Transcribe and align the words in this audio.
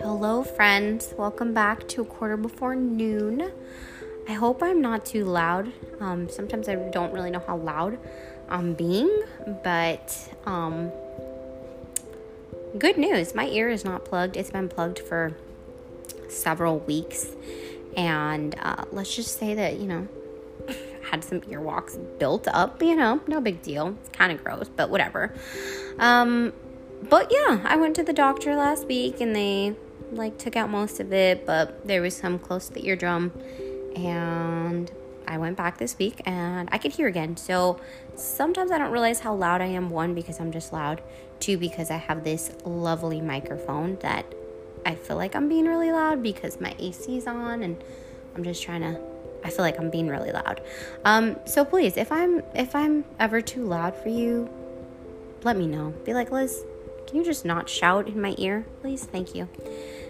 Hello, 0.00 0.42
friends. 0.42 1.12
Welcome 1.18 1.52
back 1.52 1.86
to 1.88 2.00
a 2.00 2.04
quarter 2.06 2.38
before 2.38 2.74
noon. 2.74 3.52
I 4.26 4.32
hope 4.32 4.62
I'm 4.62 4.80
not 4.80 5.04
too 5.04 5.26
loud. 5.26 5.70
Um, 6.00 6.30
sometimes 6.30 6.70
I 6.70 6.76
don't 6.76 7.12
really 7.12 7.30
know 7.30 7.42
how 7.46 7.58
loud 7.58 7.98
I'm 8.48 8.72
being, 8.72 9.10
but 9.62 10.16
um, 10.46 10.90
good 12.78 12.96
news 12.96 13.34
my 13.34 13.46
ear 13.48 13.68
is 13.68 13.84
not 13.84 14.06
plugged. 14.06 14.38
It's 14.38 14.50
been 14.50 14.70
plugged 14.70 15.00
for 15.00 15.36
several 16.30 16.78
weeks, 16.78 17.26
and 17.94 18.54
uh, 18.62 18.84
let's 18.90 19.14
just 19.14 19.38
say 19.38 19.52
that 19.52 19.78
you 19.78 19.86
know, 19.86 20.08
had 21.10 21.24
some 21.24 21.40
earwax 21.42 21.98
built 22.18 22.48
up. 22.48 22.82
You 22.82 22.96
know, 22.96 23.20
no 23.26 23.40
big 23.40 23.62
deal. 23.62 23.96
It's 24.00 24.08
kind 24.10 24.32
of 24.32 24.42
gross, 24.42 24.68
but 24.68 24.90
whatever. 24.90 25.34
Um, 25.98 26.52
but 27.08 27.30
yeah, 27.30 27.60
I 27.64 27.76
went 27.76 27.96
to 27.96 28.02
the 28.02 28.12
doctor 28.12 28.56
last 28.56 28.86
week, 28.86 29.20
and 29.20 29.34
they 29.34 29.76
like 30.12 30.38
took 30.38 30.56
out 30.56 30.70
most 30.70 31.00
of 31.00 31.12
it, 31.12 31.46
but 31.46 31.86
there 31.86 32.02
was 32.02 32.16
some 32.16 32.38
close 32.38 32.68
to 32.68 32.74
the 32.74 32.86
eardrum, 32.86 33.32
and 33.94 34.90
I 35.28 35.36
went 35.36 35.58
back 35.58 35.76
this 35.76 35.98
week 35.98 36.22
and 36.24 36.70
I 36.72 36.78
could 36.78 36.92
hear 36.92 37.06
again. 37.06 37.36
So 37.36 37.78
sometimes 38.14 38.70
I 38.70 38.78
don't 38.78 38.90
realize 38.90 39.20
how 39.20 39.34
loud 39.34 39.60
I 39.60 39.66
am. 39.66 39.90
One, 39.90 40.14
because 40.14 40.40
I'm 40.40 40.50
just 40.50 40.72
loud. 40.72 41.02
Two, 41.38 41.58
because 41.58 41.90
I 41.90 41.96
have 41.96 42.24
this 42.24 42.50
lovely 42.64 43.20
microphone 43.20 43.96
that 44.00 44.24
I 44.86 44.94
feel 44.94 45.16
like 45.16 45.36
I'm 45.36 45.48
being 45.48 45.66
really 45.66 45.92
loud 45.92 46.22
because 46.22 46.60
my 46.60 46.74
AC 46.78 47.18
is 47.18 47.26
on 47.26 47.62
and 47.62 47.82
I'm 48.34 48.42
just 48.42 48.62
trying 48.62 48.80
to. 48.80 48.98
I 49.44 49.50
feel 49.50 49.64
like 49.64 49.78
I'm 49.78 49.90
being 49.90 50.08
really 50.08 50.32
loud. 50.32 50.60
Um, 51.04 51.36
so 51.46 51.64
please, 51.64 51.96
if 51.96 52.10
I'm 52.10 52.42
if 52.54 52.74
I'm 52.74 53.04
ever 53.18 53.40
too 53.40 53.64
loud 53.64 53.96
for 53.96 54.08
you, 54.08 54.48
let 55.42 55.56
me 55.56 55.66
know. 55.66 55.94
Be 56.04 56.14
like, 56.14 56.30
Liz, 56.30 56.64
can 57.06 57.16
you 57.16 57.24
just 57.24 57.44
not 57.44 57.68
shout 57.68 58.08
in 58.08 58.20
my 58.20 58.34
ear, 58.38 58.66
please? 58.80 59.04
Thank 59.04 59.34
you. 59.34 59.48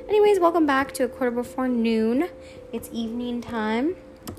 Anyways, 0.08 0.40
welcome 0.40 0.66
back 0.66 0.92
to 0.92 1.04
a 1.04 1.08
quarter 1.08 1.30
before 1.30 1.68
noon. 1.68 2.28
It's 2.72 2.88
evening 2.92 3.40
time. 3.40 3.96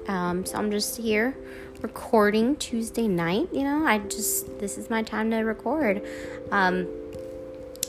Um, 0.07 0.45
so 0.45 0.57
I'm 0.57 0.71
just 0.71 0.97
here 0.97 1.37
recording 1.81 2.55
Tuesday 2.55 3.07
night. 3.07 3.49
You 3.53 3.63
know, 3.63 3.85
I 3.85 3.99
just, 3.99 4.59
this 4.59 4.77
is 4.77 4.89
my 4.89 5.03
time 5.03 5.31
to 5.31 5.37
record. 5.37 6.01
Um, 6.51 6.87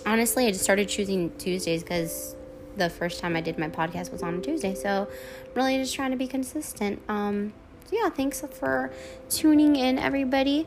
honestly, 0.06 0.46
I 0.46 0.50
just 0.50 0.62
started 0.62 0.88
choosing 0.88 1.30
Tuesdays 1.38 1.82
because 1.82 2.36
the 2.76 2.90
first 2.90 3.20
time 3.20 3.36
I 3.36 3.40
did 3.40 3.58
my 3.58 3.68
podcast 3.68 4.12
was 4.12 4.22
on 4.22 4.34
a 4.34 4.40
Tuesday. 4.40 4.74
So 4.74 5.08
really 5.54 5.76
just 5.78 5.94
trying 5.94 6.10
to 6.10 6.16
be 6.16 6.26
consistent. 6.26 7.00
Um, 7.08 7.52
so 7.86 7.96
yeah, 7.96 8.10
thanks 8.10 8.40
for 8.40 8.92
tuning 9.28 9.76
in, 9.76 9.98
everybody. 9.98 10.66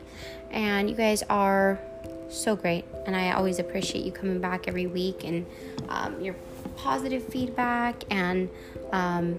And 0.50 0.90
you 0.90 0.96
guys 0.96 1.22
are 1.30 1.80
so 2.28 2.56
great. 2.56 2.84
And 3.06 3.16
I 3.16 3.32
always 3.32 3.58
appreciate 3.58 4.04
you 4.04 4.12
coming 4.12 4.40
back 4.40 4.68
every 4.68 4.86
week 4.86 5.24
and 5.24 5.46
um, 5.88 6.20
your 6.20 6.34
positive 6.76 7.24
feedback 7.24 8.02
and 8.10 8.48
um, 8.92 9.38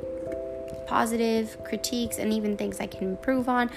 positive 0.87 1.57
critiques 1.63 2.17
and 2.17 2.33
even 2.33 2.57
things 2.57 2.79
I 2.79 2.87
can 2.87 3.03
improve 3.09 3.49
on. 3.49 3.69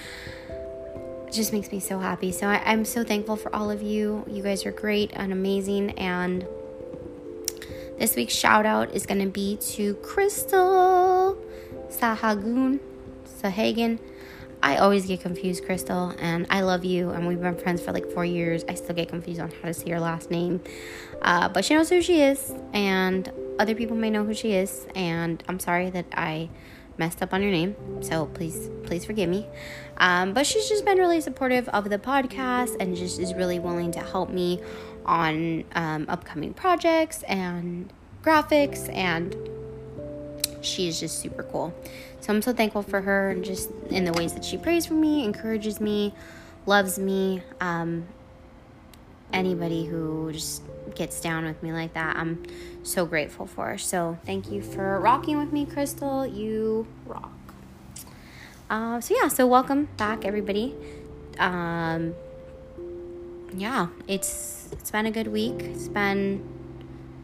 It 1.27 1.33
just 1.33 1.53
makes 1.53 1.71
me 1.71 1.79
so 1.79 1.99
happy. 1.99 2.31
So 2.31 2.47
I, 2.47 2.61
I'm 2.65 2.85
so 2.85 3.03
thankful 3.03 3.35
for 3.35 3.53
all 3.55 3.69
of 3.69 3.83
you. 3.83 4.25
You 4.27 4.41
guys 4.41 4.65
are 4.65 4.71
great 4.71 5.11
and 5.13 5.31
amazing. 5.31 5.91
And 5.91 6.47
this 7.99 8.15
week's 8.15 8.33
shout 8.33 8.65
out 8.65 8.95
is 8.95 9.05
going 9.05 9.19
to 9.19 9.27
be 9.27 9.57
to 9.57 9.93
Crystal 9.95 11.37
Sahagun 11.89 12.79
Sahagan. 13.25 13.99
I 14.63 14.77
always 14.77 15.05
get 15.05 15.21
confused, 15.21 15.65
Crystal, 15.65 16.13
and 16.17 16.47
I 16.49 16.61
love 16.61 16.85
you. 16.85 17.09
And 17.09 17.27
we've 17.27 17.41
been 17.41 17.57
friends 17.57 17.81
for 17.81 17.91
like 17.91 18.09
four 18.11 18.23
years. 18.23 18.63
I 18.69 18.75
still 18.75 18.95
get 18.95 19.09
confused 19.09 19.41
on 19.41 19.51
how 19.51 19.67
to 19.67 19.73
say 19.73 19.89
her 19.91 19.99
last 19.99 20.31
name, 20.31 20.61
uh, 21.21 21.49
but 21.49 21.65
she 21.65 21.75
knows 21.75 21.89
who 21.89 22.01
she 22.01 22.21
is, 22.21 22.53
and 22.73 23.31
other 23.59 23.75
people 23.75 23.97
may 23.97 24.09
know 24.09 24.23
who 24.23 24.33
she 24.33 24.53
is. 24.53 24.87
And 24.95 25.43
I'm 25.49 25.59
sorry 25.59 25.89
that 25.89 26.05
I 26.13 26.49
messed 26.97 27.21
up 27.21 27.33
on 27.33 27.41
your 27.41 27.51
name, 27.51 27.75
so 28.01 28.27
please, 28.27 28.69
please 28.83 29.05
forgive 29.05 29.29
me. 29.29 29.45
Um, 29.97 30.33
but 30.33 30.45
she's 30.45 30.69
just 30.69 30.85
been 30.85 30.97
really 30.97 31.21
supportive 31.21 31.67
of 31.69 31.89
the 31.89 31.97
podcast 31.97 32.75
and 32.79 32.95
just 32.95 33.19
is 33.19 33.33
really 33.33 33.59
willing 33.59 33.91
to 33.91 33.99
help 33.99 34.29
me 34.29 34.61
on 35.09 35.63
um, 35.73 36.05
upcoming 36.07 36.53
projects 36.53 37.23
and 37.23 37.91
graphics, 38.23 38.93
and 38.95 39.35
she's 40.61 40.99
just 40.99 41.19
super 41.19 41.43
cool. 41.43 41.73
So 42.21 42.31
I'm 42.31 42.41
so 42.43 42.53
thankful 42.53 42.83
for 42.83 43.01
her 43.01 43.31
and 43.31 43.43
just 43.43 43.71
in 43.89 44.05
the 44.05 44.13
ways 44.13 44.33
that 44.33 44.45
she 44.45 44.57
prays 44.57 44.85
for 44.85 44.93
me, 44.93 45.25
encourages 45.25 45.81
me, 45.81 46.13
loves 46.65 46.99
me. 46.99 47.41
Um, 47.59 48.05
anybody 49.33 49.85
who 49.85 50.31
just 50.31 50.61
gets 50.95 51.19
down 51.21 51.45
with 51.45 51.61
me 51.63 51.71
like 51.71 51.93
that, 51.95 52.15
I'm 52.15 52.43
so 52.83 53.05
grateful 53.05 53.47
for. 53.47 53.77
So 53.79 54.19
thank 54.25 54.51
you 54.51 54.61
for 54.61 54.99
rocking 54.99 55.39
with 55.39 55.51
me, 55.51 55.65
Crystal. 55.65 56.27
You 56.27 56.85
rock. 57.05 57.31
Uh, 58.69 59.01
so 59.01 59.15
yeah, 59.19 59.27
so 59.27 59.47
welcome 59.47 59.87
back, 59.97 60.23
everybody. 60.23 60.75
Um, 61.39 62.13
yeah, 63.53 63.87
it's 64.07 64.69
it's 64.71 64.91
been 64.91 65.05
a 65.05 65.11
good 65.11 65.27
week. 65.27 65.55
It's 65.59 65.87
been 65.87 66.47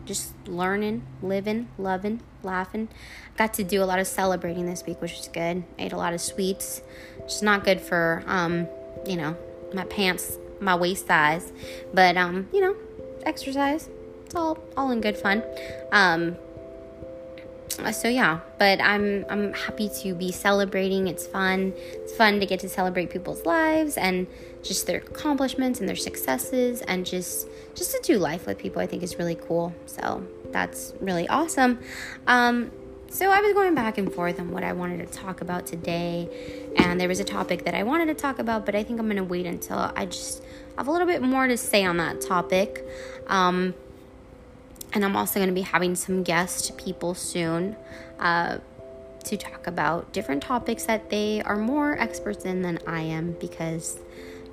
just 0.05 0.33
learning, 0.47 1.03
living, 1.21 1.67
loving, 1.77 2.21
laughing. 2.43 2.89
Got 3.37 3.53
to 3.55 3.63
do 3.63 3.83
a 3.83 3.85
lot 3.85 3.99
of 3.99 4.07
celebrating 4.07 4.65
this 4.65 4.83
week, 4.85 5.01
which 5.01 5.17
was 5.17 5.27
good. 5.27 5.63
Ate 5.79 5.93
a 5.93 5.97
lot 5.97 6.13
of 6.13 6.21
sweets, 6.21 6.81
which 7.17 7.33
is 7.33 7.41
not 7.41 7.63
good 7.63 7.81
for 7.81 8.23
um, 8.27 8.67
you 9.05 9.15
know, 9.15 9.35
my 9.73 9.85
pants, 9.85 10.37
my 10.59 10.75
waist 10.75 11.07
size, 11.07 11.51
but 11.93 12.17
um, 12.17 12.47
you 12.53 12.61
know, 12.61 12.75
exercise. 13.23 13.89
It's 14.25 14.35
all 14.35 14.57
all 14.75 14.91
in 14.91 15.01
good 15.01 15.17
fun. 15.17 15.43
Um, 15.91 16.37
so 17.91 18.07
yeah, 18.07 18.39
but 18.57 18.79
I'm 18.81 19.25
I'm 19.29 19.53
happy 19.53 19.89
to 20.01 20.13
be 20.13 20.31
celebrating. 20.31 21.07
It's 21.07 21.27
fun. 21.27 21.73
It's 21.77 22.13
fun 22.15 22.39
to 22.39 22.45
get 22.45 22.59
to 22.61 22.69
celebrate 22.69 23.09
people's 23.09 23.45
lives 23.45 23.97
and 23.97 24.27
just 24.63 24.87
their 24.87 24.97
accomplishments 24.97 25.79
and 25.79 25.87
their 25.87 25.95
successes 25.95 26.81
and 26.81 27.05
just 27.05 27.47
just 27.75 27.91
to 27.91 27.99
do 28.03 28.17
life 28.17 28.45
with 28.45 28.57
people. 28.57 28.81
I 28.81 28.87
think 28.87 29.03
is 29.03 29.17
really 29.17 29.35
cool. 29.35 29.73
So 29.85 30.25
that's 30.51 30.93
really 31.01 31.27
awesome. 31.27 31.79
Um, 32.27 32.71
so 33.09 33.29
I 33.29 33.39
was 33.39 33.53
going 33.53 33.75
back 33.75 33.97
and 33.97 34.11
forth 34.11 34.39
on 34.39 34.51
what 34.51 34.63
I 34.63 34.73
wanted 34.73 35.05
to 35.07 35.17
talk 35.17 35.41
about 35.41 35.65
today, 35.65 36.27
and 36.75 36.99
there 36.99 37.07
was 37.07 37.19
a 37.19 37.23
topic 37.23 37.63
that 37.65 37.73
I 37.73 37.83
wanted 37.83 38.07
to 38.07 38.13
talk 38.13 38.39
about, 38.39 38.65
but 38.65 38.75
I 38.75 38.83
think 38.83 38.99
I'm 38.99 39.07
gonna 39.07 39.23
wait 39.23 39.45
until 39.45 39.91
I 39.95 40.05
just 40.05 40.43
have 40.77 40.87
a 40.87 40.91
little 40.91 41.07
bit 41.07 41.21
more 41.21 41.47
to 41.47 41.57
say 41.57 41.85
on 41.85 41.97
that 41.97 42.21
topic. 42.21 42.85
Um, 43.27 43.73
and 44.95 45.03
I'm 45.03 45.15
also 45.17 45.39
going 45.39 45.49
to 45.49 45.53
be 45.53 45.61
having 45.61 45.93
some 45.93 46.23
guest 46.23 46.77
people 46.77 47.13
soon 47.13 47.75
uh, 48.17 48.59
to 49.25 49.37
talk 49.37 49.67
about 49.67 50.13
different 50.13 50.41
topics 50.41 50.85
that 50.85 51.09
they 51.09 51.41
are 51.41 51.57
more 51.57 51.99
experts 51.99 52.45
in 52.45 52.61
than 52.61 52.79
I 52.87 53.01
am 53.01 53.33
because 53.33 53.99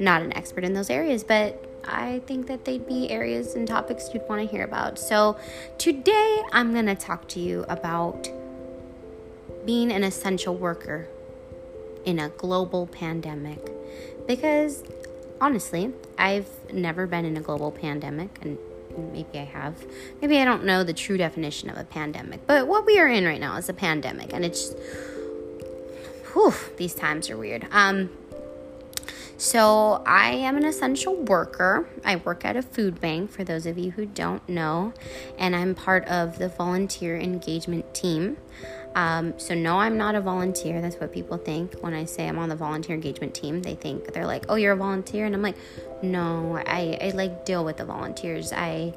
not 0.01 0.21
an 0.21 0.37
expert 0.37 0.65
in 0.65 0.75
those 0.75 0.91
areas, 0.91 1.23
but 1.23 1.65
I 1.85 2.23
think 2.27 2.49
that 2.49 2.65
they'd 2.65 2.87
be 2.87 3.09
areas 3.11 3.55
and 3.55 3.69
topics 3.69 4.11
you'd 4.13 4.29
want 4.29 4.43
to 4.43 4.49
hear 4.49 4.65
about. 4.65 4.99
So 4.99 5.39
today 5.79 6.43
I'm 6.53 6.73
going 6.73 6.87
to 6.87 6.97
talk 6.97 7.29
to 7.29 7.41
you 7.41 7.65
about 7.69 8.29
being 9.65 9.93
an 9.93 10.03
essential 10.03 10.57
worker 10.57 11.09
in 12.05 12.19
a 12.19 12.31
global 12.31 12.89
pandemic 12.89 13.71
because 14.27 14.83
honestly, 15.41 15.93
I've 16.19 16.49
never 16.73 17.07
been 17.07 17.25
in 17.25 17.37
a 17.37 17.41
global 17.41 17.71
pandemic 17.71 18.39
and 18.43 18.59
maybe 18.97 19.39
I 19.39 19.45
have. 19.45 19.75
Maybe 20.21 20.39
I 20.39 20.45
don't 20.45 20.65
know 20.65 20.85
the 20.85 20.93
true 20.93 21.17
definition 21.17 21.71
of 21.71 21.77
a 21.77 21.85
pandemic, 21.85 22.47
but 22.47 22.67
what 22.67 22.87
we 22.87 22.99
are 22.99 23.09
in 23.09 23.25
right 23.25 23.41
now 23.41 23.57
is 23.57 23.69
a 23.69 23.75
pandemic, 23.75 24.33
and 24.33 24.45
it's 24.45 24.75
whew, 26.33 26.55
these 26.77 26.95
times 26.95 27.31
are 27.31 27.37
weird. 27.37 27.67
Um, 27.71 28.11
so 29.43 30.05
I 30.07 30.35
am 30.35 30.57
an 30.57 30.65
essential 30.65 31.17
worker. 31.17 31.89
I 32.05 32.15
work 32.15 32.45
at 32.45 32.57
a 32.57 32.63
food 32.63 33.01
bank 33.01 33.33
for 33.33 33.43
those 33.43 33.67
of 33.67 33.77
you 33.77 33.91
who 33.91 34.07
don't 34.07 34.49
know, 34.49 34.95
and 35.37 35.57
I'm 35.57 35.75
part 35.75 36.07
of 36.07 36.39
the 36.39 36.49
volunteer 36.49 37.19
engagement 37.19 37.93
team. 37.93 38.37
Um, 38.95 39.37
so 39.41 39.57
no, 39.57 39.81
I'm 39.81 39.99
not 39.99 40.15
a 40.15 40.21
volunteer. 40.21 40.81
That's 40.81 40.95
what 40.95 41.13
people 41.13 41.39
think 41.39 41.75
when 41.81 41.93
I 41.93 42.05
say 42.05 42.29
I'm 42.29 42.39
on 42.39 42.51
the 42.51 42.55
volunteer 42.55 42.95
engagement 42.95 43.35
team. 43.35 43.63
They 43.63 43.75
think 43.75 44.13
they're 44.13 44.29
like, 44.29 44.45
"Oh, 44.49 44.55
you're 44.55 44.75
a 44.75 44.77
volunteer," 44.77 45.27
and 45.27 45.35
I'm 45.35 45.43
like, 45.43 45.57
"No, 46.03 46.63
I, 46.65 46.97
I 47.01 47.11
like 47.13 47.45
deal 47.45 47.65
with 47.65 47.79
the 47.79 47.85
volunteers. 47.85 48.53
I 48.53 48.95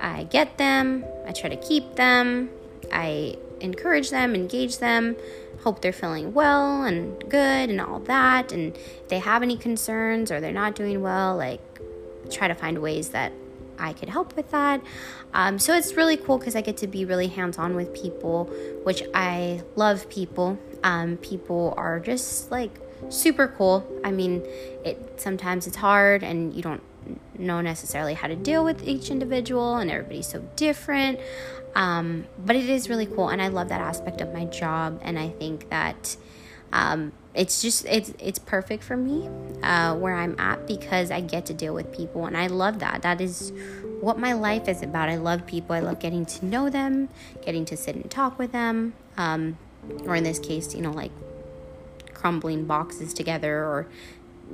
I 0.00 0.24
get 0.24 0.58
them. 0.58 1.04
I 1.24 1.30
try 1.30 1.50
to 1.50 1.56
keep 1.56 1.94
them. 1.94 2.50
I 2.92 3.36
encourage 3.60 4.10
them, 4.10 4.34
engage 4.34 4.78
them, 4.78 5.14
hope 5.62 5.82
they're 5.82 5.92
feeling 5.92 6.32
well 6.34 6.82
and 6.84 7.18
good 7.28 7.70
and 7.70 7.80
all 7.80 8.00
that. 8.00 8.52
And 8.52 8.76
if 8.76 9.08
they 9.08 9.18
have 9.18 9.42
any 9.42 9.56
concerns 9.56 10.30
or 10.30 10.40
they're 10.40 10.52
not 10.52 10.74
doing 10.74 11.02
well, 11.02 11.36
like 11.36 11.60
try 12.30 12.48
to 12.48 12.54
find 12.54 12.78
ways 12.78 13.10
that 13.10 13.32
I 13.78 13.92
could 13.92 14.08
help 14.08 14.36
with 14.36 14.50
that. 14.50 14.82
Um, 15.32 15.58
so 15.58 15.74
it's 15.74 15.94
really 15.94 16.16
cool 16.16 16.38
because 16.38 16.56
I 16.56 16.60
get 16.60 16.76
to 16.78 16.86
be 16.86 17.04
really 17.04 17.28
hands 17.28 17.58
on 17.58 17.74
with 17.74 17.94
people, 17.94 18.44
which 18.84 19.02
I 19.14 19.62
love 19.76 20.08
people. 20.08 20.58
Um, 20.82 21.16
people 21.18 21.74
are 21.76 22.00
just 22.00 22.50
like 22.50 22.70
super 23.08 23.48
cool. 23.48 23.86
I 24.04 24.10
mean, 24.10 24.42
it 24.84 25.20
sometimes 25.20 25.66
it's 25.66 25.76
hard 25.76 26.22
and 26.22 26.54
you 26.54 26.62
don't 26.62 26.82
know 27.36 27.60
necessarily 27.60 28.14
how 28.14 28.28
to 28.28 28.36
deal 28.36 28.64
with 28.64 28.86
each 28.86 29.10
individual, 29.10 29.76
and 29.76 29.90
everybody's 29.90 30.28
so 30.28 30.40
different. 30.56 31.20
Um, 31.74 32.26
but 32.44 32.56
it 32.56 32.68
is 32.68 32.88
really 32.88 33.06
cool, 33.06 33.28
and 33.28 33.40
I 33.40 33.48
love 33.48 33.68
that 33.68 33.80
aspect 33.80 34.20
of 34.20 34.32
my 34.32 34.44
job, 34.46 35.00
and 35.02 35.18
I 35.18 35.28
think 35.28 35.68
that 35.70 36.16
um, 36.72 37.12
it's 37.34 37.62
just 37.62 37.86
it's 37.86 38.12
it's 38.18 38.38
perfect 38.38 38.82
for 38.82 38.96
me 38.96 39.28
uh, 39.62 39.94
where 39.94 40.14
I'm 40.14 40.38
at 40.38 40.66
because 40.66 41.10
I 41.10 41.20
get 41.20 41.46
to 41.46 41.54
deal 41.54 41.74
with 41.74 41.96
people, 41.96 42.26
and 42.26 42.36
I 42.36 42.48
love 42.48 42.80
that. 42.80 43.02
That 43.02 43.20
is 43.20 43.52
what 44.00 44.18
my 44.18 44.32
life 44.32 44.68
is 44.68 44.82
about. 44.82 45.08
I 45.08 45.16
love 45.16 45.46
people. 45.46 45.74
I 45.74 45.80
love 45.80 45.98
getting 45.98 46.26
to 46.26 46.44
know 46.44 46.70
them, 46.70 47.08
getting 47.42 47.64
to 47.66 47.76
sit 47.76 47.96
and 47.96 48.10
talk 48.10 48.38
with 48.38 48.52
them, 48.52 48.94
um, 49.16 49.58
or 50.04 50.16
in 50.16 50.24
this 50.24 50.38
case, 50.38 50.74
you 50.74 50.82
know, 50.82 50.90
like 50.90 51.12
crumbling 52.14 52.64
boxes 52.64 53.14
together 53.14 53.58
or 53.58 53.86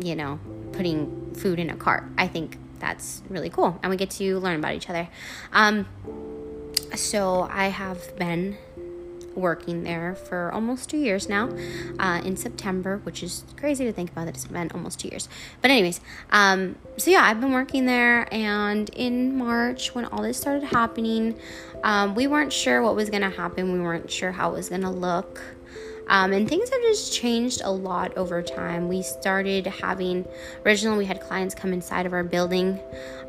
you 0.00 0.14
know 0.14 0.38
putting 0.72 1.34
food 1.34 1.58
in 1.58 1.70
a 1.70 1.76
cart. 1.76 2.04
I 2.18 2.26
think 2.28 2.58
that's 2.78 3.22
really 3.28 3.50
cool, 3.50 3.78
and 3.82 3.90
we 3.90 3.96
get 3.96 4.10
to 4.12 4.38
learn 4.38 4.58
about 4.58 4.74
each 4.74 4.90
other. 4.90 5.08
Um, 5.52 5.86
so 6.94 7.48
I 7.50 7.68
have 7.68 8.16
been 8.16 8.56
working 9.36 9.82
there 9.84 10.14
for 10.14 10.52
almost 10.52 10.90
two 10.90 10.96
years 10.96 11.28
now 11.28 11.48
uh, 11.98 12.20
in 12.24 12.36
September, 12.36 13.00
which 13.04 13.22
is 13.22 13.44
crazy 13.56 13.84
to 13.84 13.92
think 13.92 14.10
about 14.10 14.26
that 14.26 14.34
it's 14.34 14.46
been 14.46 14.70
almost 14.72 15.00
two 15.00 15.08
years. 15.08 15.28
But, 15.60 15.70
anyways, 15.70 16.00
um, 16.30 16.76
so 16.96 17.10
yeah, 17.10 17.24
I've 17.24 17.40
been 17.40 17.52
working 17.52 17.86
there, 17.86 18.32
and 18.32 18.88
in 18.90 19.36
March, 19.36 19.94
when 19.94 20.04
all 20.06 20.22
this 20.22 20.38
started 20.38 20.64
happening, 20.64 21.38
um, 21.82 22.14
we 22.14 22.26
weren't 22.26 22.52
sure 22.52 22.82
what 22.82 22.94
was 22.94 23.10
going 23.10 23.22
to 23.22 23.30
happen, 23.30 23.72
we 23.72 23.80
weren't 23.80 24.10
sure 24.10 24.32
how 24.32 24.50
it 24.50 24.54
was 24.54 24.68
going 24.68 24.82
to 24.82 24.90
look. 24.90 25.40
Um, 26.06 26.32
and 26.32 26.48
things 26.48 26.68
have 26.70 26.82
just 26.82 27.12
changed 27.12 27.62
a 27.64 27.70
lot 27.70 28.16
over 28.16 28.42
time. 28.42 28.88
We 28.88 29.02
started 29.02 29.66
having, 29.66 30.26
originally, 30.64 30.98
we 30.98 31.04
had 31.06 31.20
clients 31.20 31.54
come 31.54 31.72
inside 31.72 32.06
of 32.06 32.12
our 32.12 32.24
building, 32.24 32.78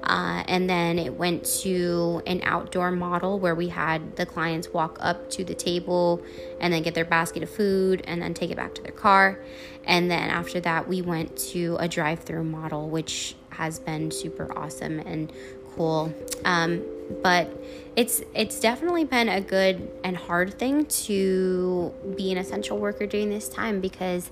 uh, 0.03 0.43
and 0.47 0.69
then 0.69 0.99
it 0.99 1.13
went 1.13 1.45
to 1.61 2.21
an 2.27 2.41
outdoor 2.43 2.91
model 2.91 3.39
where 3.39 3.55
we 3.55 3.69
had 3.69 4.15
the 4.17 4.25
clients 4.25 4.69
walk 4.69 4.97
up 4.99 5.29
to 5.31 5.43
the 5.43 5.55
table 5.55 6.21
and 6.59 6.73
then 6.73 6.83
get 6.83 6.93
their 6.93 7.05
basket 7.05 7.43
of 7.43 7.49
food 7.49 8.01
and 8.05 8.21
then 8.21 8.33
take 8.33 8.51
it 8.51 8.57
back 8.57 8.75
to 8.75 8.81
their 8.81 8.91
car. 8.91 9.39
And 9.85 10.11
then 10.11 10.29
after 10.29 10.59
that, 10.61 10.87
we 10.87 11.01
went 11.01 11.37
to 11.51 11.77
a 11.79 11.87
drive 11.87 12.21
through 12.21 12.43
model, 12.43 12.89
which 12.89 13.35
has 13.49 13.79
been 13.79 14.11
super 14.11 14.55
awesome 14.57 14.99
and 14.99 15.31
cool. 15.75 16.13
Um, 16.43 16.83
but 17.21 17.49
it's 17.95 18.21
it's 18.33 18.59
definitely 18.59 19.05
been 19.05 19.29
a 19.29 19.41
good 19.41 19.89
and 20.03 20.17
hard 20.17 20.57
thing 20.59 20.85
to 20.85 21.93
be 22.17 22.31
an 22.31 22.37
essential 22.37 22.77
worker 22.77 23.05
during 23.05 23.29
this 23.29 23.47
time 23.47 23.79
because 23.79 24.29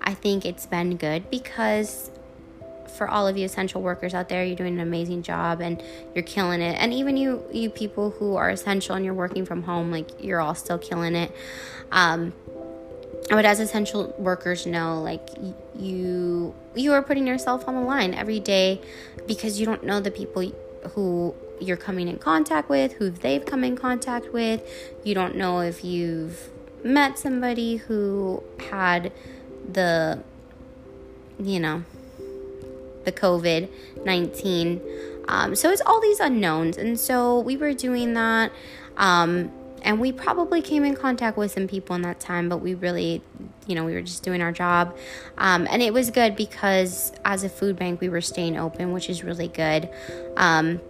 I 0.00 0.14
think 0.14 0.44
it's 0.44 0.66
been 0.66 0.96
good 0.96 1.30
because 1.30 2.10
for 2.96 3.08
all 3.08 3.28
of 3.28 3.36
you 3.36 3.44
essential 3.44 3.82
workers 3.82 4.14
out 4.14 4.28
there, 4.28 4.44
you're 4.44 4.56
doing 4.56 4.74
an 4.74 4.80
amazing 4.80 5.22
job 5.22 5.60
and 5.60 5.82
you're 6.14 6.24
killing 6.24 6.60
it. 6.60 6.76
And 6.80 6.92
even 6.92 7.16
you 7.16 7.42
you 7.52 7.70
people 7.70 8.10
who 8.10 8.36
are 8.36 8.50
essential 8.50 8.94
and 8.94 9.04
you're 9.04 9.14
working 9.14 9.44
from 9.46 9.62
home, 9.62 9.90
like 9.90 10.08
you're 10.22 10.40
all 10.40 10.54
still 10.54 10.78
killing 10.78 11.14
it. 11.14 11.34
Um, 11.92 12.32
but 13.28 13.44
as 13.44 13.60
essential 13.60 14.14
workers 14.18 14.66
know, 14.66 15.00
like 15.02 15.28
you 15.74 16.54
you 16.74 16.92
are 16.92 17.02
putting 17.02 17.26
yourself 17.26 17.66
on 17.68 17.74
the 17.74 17.80
line 17.80 18.14
every 18.14 18.40
day 18.40 18.80
because 19.26 19.58
you 19.58 19.66
don't 19.66 19.84
know 19.84 20.00
the 20.00 20.10
people 20.10 20.52
who 20.88 21.34
you're 21.60 21.76
coming 21.76 22.08
in 22.08 22.18
contact 22.18 22.68
with, 22.68 22.94
who 22.94 23.10
they've 23.10 23.44
come 23.44 23.64
in 23.64 23.76
contact 23.76 24.32
with. 24.32 24.62
You 25.04 25.14
don't 25.14 25.36
know 25.36 25.60
if 25.60 25.84
you've 25.84 26.50
met 26.84 27.18
somebody 27.18 27.76
who 27.76 28.42
had 28.70 29.12
the, 29.70 30.22
you 31.38 31.60
know, 31.60 31.84
the 33.04 33.12
COVID 33.12 33.68
19. 34.04 34.80
Um, 35.28 35.56
so 35.56 35.70
it's 35.70 35.82
all 35.84 36.00
these 36.00 36.20
unknowns. 36.20 36.76
And 36.76 36.98
so 36.98 37.40
we 37.40 37.56
were 37.56 37.72
doing 37.72 38.14
that. 38.14 38.52
Um, 38.96 39.50
and 39.82 40.00
we 40.00 40.12
probably 40.12 40.62
came 40.62 40.84
in 40.84 40.96
contact 40.96 41.36
with 41.36 41.52
some 41.52 41.68
people 41.68 41.94
in 41.96 42.02
that 42.02 42.18
time, 42.18 42.48
but 42.48 42.58
we 42.58 42.74
really, 42.74 43.22
you 43.66 43.74
know, 43.74 43.84
we 43.84 43.94
were 43.94 44.02
just 44.02 44.22
doing 44.22 44.42
our 44.42 44.52
job. 44.52 44.96
Um, 45.38 45.66
and 45.70 45.82
it 45.82 45.92
was 45.92 46.10
good 46.10 46.36
because 46.36 47.12
as 47.24 47.44
a 47.44 47.48
food 47.48 47.76
bank, 47.76 48.00
we 48.00 48.08
were 48.08 48.20
staying 48.20 48.56
open, 48.56 48.92
which 48.92 49.10
is 49.10 49.24
really 49.24 49.48
good. 49.48 49.88
Um, 50.36 50.80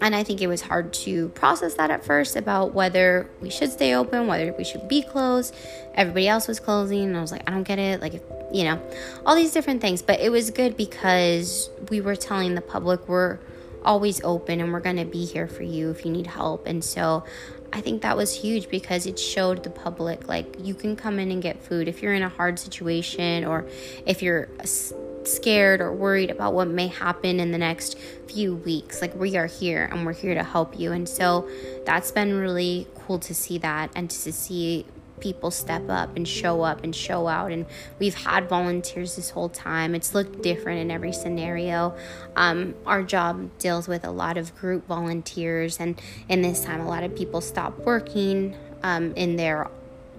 and 0.00 0.16
I 0.16 0.24
think 0.24 0.42
it 0.42 0.48
was 0.48 0.60
hard 0.60 0.92
to 0.94 1.28
process 1.28 1.74
that 1.74 1.92
at 1.92 2.04
first 2.04 2.34
about 2.34 2.74
whether 2.74 3.30
we 3.40 3.50
should 3.50 3.70
stay 3.70 3.94
open, 3.94 4.26
whether 4.26 4.52
we 4.52 4.64
should 4.64 4.88
be 4.88 5.00
closed. 5.00 5.54
Everybody 5.94 6.26
else 6.26 6.48
was 6.48 6.58
closing, 6.58 7.04
and 7.04 7.16
I 7.16 7.20
was 7.20 7.30
like, 7.30 7.48
I 7.48 7.52
don't 7.52 7.62
get 7.62 7.78
it. 7.78 8.00
Like, 8.00 8.14
if, 8.14 8.22
you 8.52 8.64
know, 8.64 8.82
all 9.24 9.36
these 9.36 9.52
different 9.52 9.80
things. 9.80 10.02
But 10.02 10.18
it 10.18 10.30
was 10.30 10.50
good 10.50 10.76
because 10.76 11.70
we 11.88 12.00
were 12.00 12.16
telling 12.16 12.56
the 12.56 12.60
public 12.60 13.06
we're 13.08 13.38
always 13.84 14.20
open 14.24 14.60
and 14.60 14.72
we're 14.72 14.80
going 14.80 14.96
to 14.96 15.04
be 15.04 15.24
here 15.24 15.46
for 15.46 15.62
you 15.62 15.90
if 15.90 16.04
you 16.04 16.10
need 16.10 16.26
help. 16.26 16.66
And 16.66 16.82
so 16.82 17.24
I 17.72 17.80
think 17.80 18.02
that 18.02 18.16
was 18.16 18.34
huge 18.34 18.68
because 18.68 19.06
it 19.06 19.18
showed 19.18 19.64
the 19.64 19.70
public 19.70 20.28
like 20.28 20.56
you 20.60 20.74
can 20.74 20.94
come 20.94 21.18
in 21.18 21.30
and 21.30 21.42
get 21.42 21.62
food 21.62 21.88
if 21.88 22.02
you're 22.02 22.12
in 22.12 22.22
a 22.22 22.28
hard 22.28 22.58
situation 22.58 23.44
or 23.44 23.66
if 24.04 24.22
you're 24.22 24.48
scared 25.24 25.80
or 25.80 25.92
worried 25.92 26.30
about 26.30 26.52
what 26.52 26.68
may 26.68 26.88
happen 26.88 27.40
in 27.40 27.52
the 27.52 27.58
next 27.58 27.98
few 28.26 28.54
weeks. 28.54 29.00
Like, 29.00 29.14
we 29.14 29.36
are 29.36 29.46
here 29.46 29.88
and 29.90 30.04
we're 30.04 30.12
here 30.12 30.34
to 30.34 30.42
help 30.42 30.78
you. 30.78 30.92
And 30.92 31.08
so 31.08 31.48
that's 31.84 32.10
been 32.10 32.38
really 32.38 32.86
cool 32.94 33.18
to 33.20 33.34
see 33.34 33.58
that 33.58 33.90
and 33.94 34.10
to 34.10 34.32
see 34.32 34.86
people 35.22 35.50
step 35.50 35.88
up 35.88 36.16
and 36.16 36.28
show 36.28 36.62
up 36.62 36.84
and 36.84 36.94
show 36.94 37.28
out. 37.28 37.52
And 37.52 37.64
we've 37.98 38.14
had 38.14 38.48
volunteers 38.48 39.16
this 39.16 39.30
whole 39.30 39.48
time. 39.48 39.94
It's 39.94 40.14
looked 40.14 40.42
different 40.42 40.80
in 40.80 40.90
every 40.90 41.12
scenario. 41.12 41.94
Um, 42.36 42.74
our 42.84 43.02
job 43.02 43.56
deals 43.58 43.88
with 43.88 44.04
a 44.04 44.10
lot 44.10 44.36
of 44.36 44.54
group 44.56 44.86
volunteers, 44.86 45.78
and 45.80 46.00
in 46.28 46.42
this 46.42 46.64
time, 46.64 46.80
a 46.80 46.88
lot 46.88 47.04
of 47.04 47.16
people 47.16 47.40
stopped 47.40 47.78
working 47.80 48.56
um, 48.82 49.14
in 49.14 49.36
their 49.36 49.70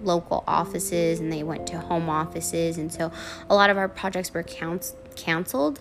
local 0.02 0.44
offices 0.46 1.20
and 1.20 1.32
they 1.32 1.42
went 1.42 1.66
to 1.68 1.78
home 1.78 2.10
offices. 2.10 2.78
And 2.78 2.92
so 2.92 3.12
a 3.48 3.54
lot 3.54 3.70
of 3.70 3.76
our 3.76 3.88
projects 3.88 4.32
were 4.34 4.42
count- 4.42 4.94
canceled. 5.16 5.80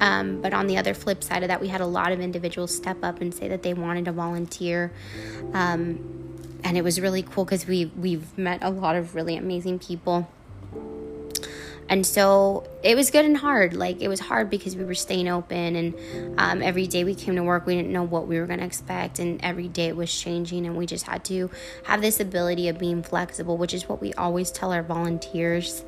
Um, 0.00 0.40
but 0.40 0.52
on 0.52 0.66
the 0.66 0.76
other 0.76 0.94
flip 0.94 1.24
side 1.24 1.42
of 1.42 1.48
that, 1.48 1.60
we 1.60 1.68
had 1.68 1.80
a 1.80 1.86
lot 1.86 2.12
of 2.12 2.20
individuals 2.20 2.74
step 2.74 2.98
up 3.02 3.20
and 3.20 3.34
say 3.34 3.48
that 3.48 3.62
they 3.62 3.74
wanted 3.74 4.04
to 4.04 4.12
volunteer. 4.12 4.92
Um, 5.52 6.27
and 6.64 6.76
it 6.76 6.82
was 6.82 7.00
really 7.00 7.22
cool 7.22 7.44
because 7.44 7.66
we 7.66 7.86
we've 7.96 8.36
met 8.36 8.62
a 8.62 8.70
lot 8.70 8.96
of 8.96 9.14
really 9.14 9.36
amazing 9.36 9.78
people. 9.78 10.28
And 11.90 12.04
so 12.04 12.68
it 12.82 12.96
was 12.96 13.10
good 13.10 13.24
and 13.24 13.36
hard. 13.36 13.74
Like 13.74 14.02
it 14.02 14.08
was 14.08 14.20
hard 14.20 14.50
because 14.50 14.76
we 14.76 14.84
were 14.84 14.94
staying 14.94 15.26
open 15.28 15.74
and 15.74 16.38
um, 16.38 16.62
every 16.62 16.86
day 16.86 17.02
we 17.02 17.14
came 17.14 17.36
to 17.36 17.42
work 17.42 17.66
we 17.66 17.74
didn't 17.76 17.92
know 17.92 18.02
what 18.02 18.26
we 18.26 18.38
were 18.38 18.46
going 18.46 18.58
to 18.58 18.66
expect 18.66 19.18
and 19.18 19.42
every 19.42 19.68
day 19.68 19.86
it 19.86 19.96
was 19.96 20.14
changing 20.14 20.66
and 20.66 20.76
we 20.76 20.84
just 20.84 21.06
had 21.06 21.24
to 21.24 21.50
have 21.84 22.02
this 22.02 22.20
ability 22.20 22.68
of 22.68 22.78
being 22.78 23.02
flexible 23.02 23.56
which 23.56 23.72
is 23.72 23.88
what 23.88 24.00
we 24.00 24.12
always 24.14 24.50
tell 24.50 24.72
our 24.72 24.82
volunteers 24.82 25.82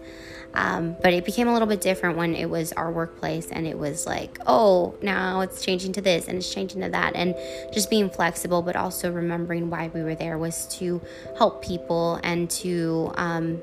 um, 0.54 0.96
but 1.02 1.12
it 1.12 1.24
became 1.24 1.48
a 1.48 1.52
little 1.52 1.68
bit 1.68 1.80
different 1.80 2.16
when 2.16 2.34
it 2.34 2.50
was 2.50 2.72
our 2.72 2.90
workplace 2.90 3.48
and 3.50 3.66
it 3.66 3.78
was 3.78 4.06
like 4.06 4.38
oh 4.46 4.94
now 5.02 5.40
it's 5.40 5.64
changing 5.64 5.92
to 5.92 6.00
this 6.00 6.28
and 6.28 6.38
it's 6.38 6.52
changing 6.52 6.80
to 6.80 6.88
that 6.88 7.14
and 7.14 7.34
just 7.72 7.88
being 7.88 8.10
flexible 8.10 8.62
but 8.62 8.76
also 8.76 9.10
remembering 9.12 9.70
why 9.70 9.88
we 9.94 10.02
were 10.02 10.14
there 10.14 10.38
was 10.38 10.66
to 10.66 11.00
help 11.38 11.62
people 11.62 12.18
and 12.22 12.50
to 12.50 13.12
um, 13.14 13.60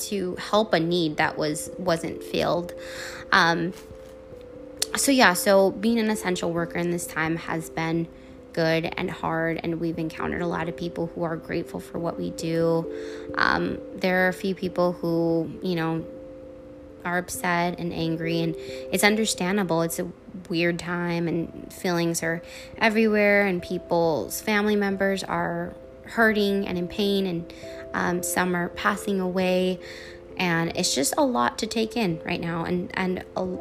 to 0.00 0.36
help 0.36 0.72
a 0.72 0.80
need 0.80 1.16
that 1.18 1.36
was 1.36 1.70
wasn't 1.78 2.22
filled. 2.22 2.74
Um, 3.32 3.72
so 4.96 5.12
yeah, 5.12 5.34
so 5.34 5.70
being 5.70 5.98
an 5.98 6.10
essential 6.10 6.52
worker 6.52 6.78
in 6.78 6.90
this 6.90 7.06
time 7.06 7.36
has 7.36 7.70
been 7.70 8.08
good 8.52 8.92
and 8.96 9.10
hard, 9.10 9.60
and 9.62 9.80
we've 9.80 9.98
encountered 9.98 10.42
a 10.42 10.46
lot 10.46 10.68
of 10.68 10.76
people 10.76 11.06
who 11.14 11.22
are 11.22 11.36
grateful 11.36 11.80
for 11.80 11.98
what 11.98 12.18
we 12.18 12.30
do. 12.30 12.90
Um, 13.34 13.78
there 13.96 14.26
are 14.26 14.28
a 14.28 14.32
few 14.32 14.54
people 14.54 14.92
who, 14.92 15.50
you 15.62 15.74
know, 15.74 16.04
are 17.04 17.18
upset 17.18 17.78
and 17.78 17.92
angry, 17.92 18.40
and 18.40 18.54
it's 18.56 19.04
understandable. 19.04 19.82
It's 19.82 19.98
a 19.98 20.10
weird 20.48 20.78
time, 20.78 21.28
and 21.28 21.72
feelings 21.72 22.22
are 22.22 22.42
everywhere, 22.78 23.46
and 23.46 23.62
people's 23.62 24.40
family 24.40 24.76
members 24.76 25.24
are 25.24 25.74
hurting 26.04 26.66
and 26.66 26.76
in 26.76 26.88
pain, 26.88 27.26
and 27.26 27.52
um, 27.94 28.22
some 28.22 28.54
are 28.54 28.68
passing 28.70 29.20
away, 29.20 29.78
and 30.36 30.76
it's 30.76 30.94
just 30.94 31.14
a 31.16 31.24
lot 31.24 31.58
to 31.58 31.66
take 31.66 31.96
in 31.96 32.20
right 32.24 32.40
now. 32.40 32.64
And 32.64 32.90
and 32.94 33.24
a, 33.36 33.58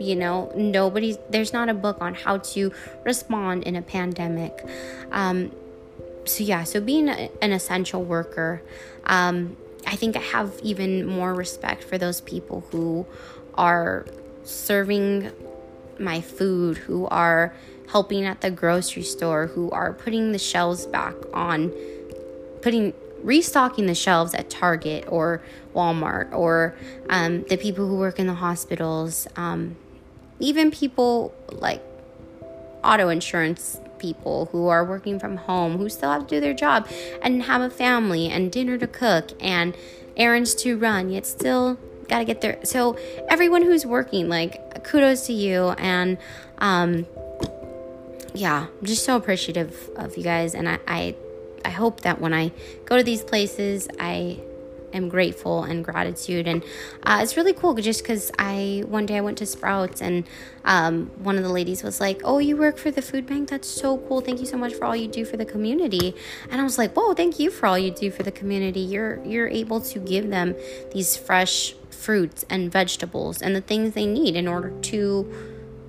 you 0.00 0.16
know, 0.16 0.52
nobody 0.56 1.16
there's 1.30 1.52
not 1.52 1.68
a 1.68 1.74
book 1.74 1.98
on 2.00 2.14
how 2.14 2.38
to 2.38 2.72
respond 3.04 3.64
in 3.64 3.76
a 3.76 3.82
pandemic. 3.82 4.66
Um, 5.10 5.52
so 6.24 6.42
yeah, 6.42 6.64
so 6.64 6.80
being 6.80 7.08
a, 7.08 7.30
an 7.42 7.52
essential 7.52 8.02
worker, 8.02 8.62
um, 9.04 9.56
I 9.86 9.96
think 9.96 10.16
I 10.16 10.20
have 10.20 10.58
even 10.62 11.06
more 11.06 11.34
respect 11.34 11.84
for 11.84 11.98
those 11.98 12.20
people 12.20 12.66
who 12.70 13.06
are 13.54 14.06
serving 14.42 15.30
my 15.98 16.20
food, 16.20 16.78
who 16.78 17.06
are 17.06 17.54
helping 17.90 18.24
at 18.24 18.40
the 18.40 18.50
grocery 18.50 19.02
store, 19.02 19.48
who 19.48 19.70
are 19.70 19.92
putting 19.92 20.32
the 20.32 20.38
shelves 20.38 20.86
back 20.86 21.14
on, 21.32 21.72
putting 22.62 22.94
restocking 23.22 23.86
the 23.86 23.94
shelves 23.94 24.34
at 24.34 24.50
Target 24.50 25.04
or 25.08 25.42
Walmart 25.74 26.32
or 26.32 26.74
um, 27.08 27.42
the 27.44 27.56
people 27.56 27.88
who 27.88 27.96
work 27.96 28.18
in 28.18 28.26
the 28.26 28.34
hospitals, 28.34 29.26
um, 29.36 29.76
even 30.38 30.70
people 30.70 31.34
like 31.52 31.82
auto 32.82 33.08
insurance 33.08 33.80
people 33.98 34.46
who 34.52 34.68
are 34.68 34.84
working 34.84 35.18
from 35.18 35.36
home 35.36 35.78
who 35.78 35.88
still 35.88 36.10
have 36.10 36.26
to 36.26 36.36
do 36.36 36.40
their 36.40 36.52
job 36.52 36.86
and 37.22 37.44
have 37.44 37.62
a 37.62 37.70
family 37.70 38.28
and 38.28 38.52
dinner 38.52 38.76
to 38.76 38.86
cook 38.86 39.30
and 39.40 39.74
errands 40.16 40.54
to 40.54 40.76
run, 40.76 41.10
yet 41.10 41.26
still 41.26 41.78
got 42.08 42.18
to 42.18 42.24
get 42.24 42.40
there. 42.40 42.58
So, 42.64 42.98
everyone 43.28 43.62
who's 43.62 43.86
working, 43.86 44.28
like, 44.28 44.84
kudos 44.84 45.26
to 45.26 45.32
you. 45.32 45.70
And, 45.70 46.18
um, 46.58 47.06
yeah, 48.34 48.66
I'm 48.78 48.86
just 48.86 49.04
so 49.04 49.16
appreciative 49.16 49.90
of 49.96 50.16
you 50.16 50.22
guys. 50.22 50.54
And 50.54 50.68
I, 50.68 50.78
I, 50.86 51.16
I 51.64 51.70
hope 51.70 52.02
that 52.02 52.20
when 52.20 52.34
I 52.34 52.52
go 52.84 52.96
to 52.96 53.02
these 53.02 53.22
places, 53.22 53.88
I 53.98 54.38
am 54.94 55.08
grateful 55.08 55.64
and 55.64 55.84
gratitude. 55.84 56.46
And 56.46 56.64
uh, 57.02 57.20
it's 57.22 57.36
really 57.36 57.52
cool 57.52 57.74
just 57.74 58.02
because 58.02 58.30
I, 58.38 58.84
one 58.86 59.06
day 59.06 59.18
I 59.18 59.20
went 59.20 59.38
to 59.38 59.46
Sprouts 59.46 60.00
and 60.00 60.24
um, 60.64 61.06
one 61.18 61.36
of 61.36 61.42
the 61.42 61.50
ladies 61.50 61.82
was 61.82 62.00
like, 62.00 62.20
Oh, 62.24 62.38
you 62.38 62.56
work 62.56 62.78
for 62.78 62.90
the 62.90 63.02
food 63.02 63.26
bank? 63.26 63.50
That's 63.50 63.68
so 63.68 63.98
cool. 63.98 64.20
Thank 64.20 64.40
you 64.40 64.46
so 64.46 64.56
much 64.56 64.74
for 64.74 64.84
all 64.84 64.96
you 64.96 65.08
do 65.08 65.24
for 65.24 65.36
the 65.36 65.44
community. 65.44 66.14
And 66.50 66.60
I 66.60 66.64
was 66.64 66.78
like, 66.78 66.94
Whoa, 66.94 67.14
thank 67.14 67.38
you 67.38 67.50
for 67.50 67.66
all 67.66 67.78
you 67.78 67.90
do 67.90 68.10
for 68.10 68.22
the 68.22 68.32
community. 68.32 68.80
You're, 68.80 69.22
you're 69.24 69.48
able 69.48 69.80
to 69.80 69.98
give 69.98 70.30
them 70.30 70.54
these 70.92 71.16
fresh 71.16 71.74
fruits 71.90 72.44
and 72.50 72.70
vegetables 72.70 73.40
and 73.40 73.56
the 73.56 73.60
things 73.60 73.94
they 73.94 74.06
need 74.06 74.36
in 74.36 74.46
order 74.46 74.70
to, 74.82 75.32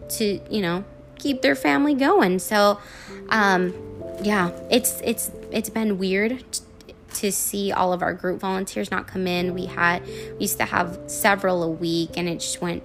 to, 0.09 0.39
you 0.49 0.61
know, 0.61 0.83
keep 1.19 1.41
their 1.41 1.55
family 1.55 1.93
going. 1.93 2.39
So, 2.39 2.79
um, 3.29 3.73
yeah, 4.23 4.51
it's, 4.71 5.01
it's, 5.03 5.31
it's 5.51 5.69
been 5.69 5.97
weird 5.97 6.43
to 7.15 7.31
see 7.31 7.71
all 7.71 7.93
of 7.93 8.01
our 8.01 8.13
group 8.13 8.39
volunteers 8.39 8.91
not 8.91 9.07
come 9.07 9.27
in. 9.27 9.53
We 9.53 9.65
had 9.65 10.05
we 10.05 10.37
used 10.39 10.57
to 10.57 10.65
have 10.65 10.99
several 11.07 11.63
a 11.63 11.69
week, 11.69 12.11
and 12.17 12.27
it 12.27 12.39
just 12.39 12.61
went 12.61 12.83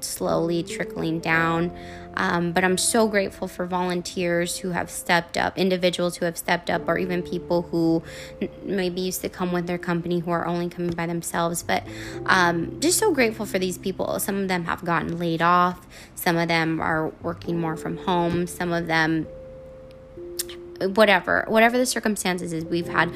slowly 0.00 0.62
trickling 0.62 1.20
down. 1.20 1.76
Um, 2.18 2.52
but 2.52 2.64
I'm 2.64 2.78
so 2.78 3.08
grateful 3.08 3.46
for 3.46 3.66
volunteers 3.66 4.58
who 4.58 4.70
have 4.70 4.90
stepped 4.90 5.36
up, 5.36 5.58
individuals 5.58 6.16
who 6.16 6.24
have 6.24 6.38
stepped 6.38 6.70
up, 6.70 6.88
or 6.88 6.96
even 6.96 7.22
people 7.22 7.62
who 7.62 8.02
maybe 8.64 9.02
used 9.02 9.20
to 9.20 9.28
come 9.28 9.52
with 9.52 9.66
their 9.66 9.76
company 9.76 10.20
who 10.20 10.30
are 10.30 10.46
only 10.46 10.70
coming 10.70 10.92
by 10.92 11.06
themselves. 11.06 11.62
But 11.62 11.86
um, 12.24 12.80
just 12.80 12.98
so 12.98 13.12
grateful 13.12 13.44
for 13.44 13.58
these 13.58 13.76
people. 13.76 14.18
Some 14.18 14.36
of 14.36 14.48
them 14.48 14.64
have 14.64 14.82
gotten 14.84 15.18
laid 15.18 15.42
off, 15.42 15.86
some 16.14 16.38
of 16.38 16.48
them 16.48 16.80
are 16.80 17.08
working 17.22 17.60
more 17.60 17.76
from 17.76 17.98
home, 17.98 18.46
some 18.46 18.72
of 18.72 18.86
them 18.86 19.26
whatever 20.80 21.44
whatever 21.48 21.78
the 21.78 21.86
circumstances 21.86 22.52
is 22.52 22.62
we've 22.66 22.88
had 22.88 23.10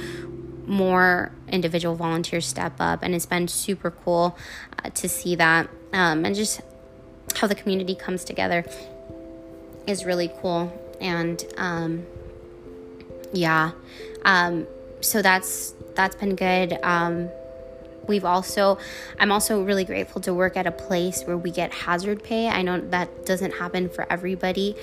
more 0.70 1.32
individual 1.48 1.96
volunteers 1.96 2.46
step 2.46 2.74
up, 2.78 3.02
and 3.02 3.14
it's 3.14 3.26
been 3.26 3.48
super 3.48 3.90
cool 3.90 4.38
uh, 4.82 4.88
to 4.90 5.08
see 5.08 5.34
that. 5.34 5.68
Um, 5.92 6.24
and 6.24 6.34
just 6.34 6.60
how 7.34 7.48
the 7.48 7.56
community 7.56 7.94
comes 7.94 8.24
together 8.24 8.64
is 9.86 10.04
really 10.04 10.30
cool. 10.40 10.72
And 11.00 11.44
um, 11.56 12.06
yeah, 13.32 13.72
um, 14.24 14.66
so 15.00 15.20
that's 15.20 15.74
that's 15.96 16.14
been 16.14 16.36
good. 16.36 16.78
Um, 16.82 17.28
we've 18.06 18.24
also 18.24 18.78
i'm 19.20 19.30
also 19.30 19.62
really 19.62 19.84
grateful 19.84 20.20
to 20.20 20.32
work 20.32 20.56
at 20.56 20.66
a 20.66 20.72
place 20.72 21.22
where 21.24 21.36
we 21.36 21.50
get 21.50 21.70
hazard 21.72 22.24
pay 22.24 22.48
i 22.48 22.60
know 22.60 22.80
that 22.80 23.24
doesn't 23.24 23.52
happen 23.52 23.88
for 23.88 24.10
everybody 24.10 24.74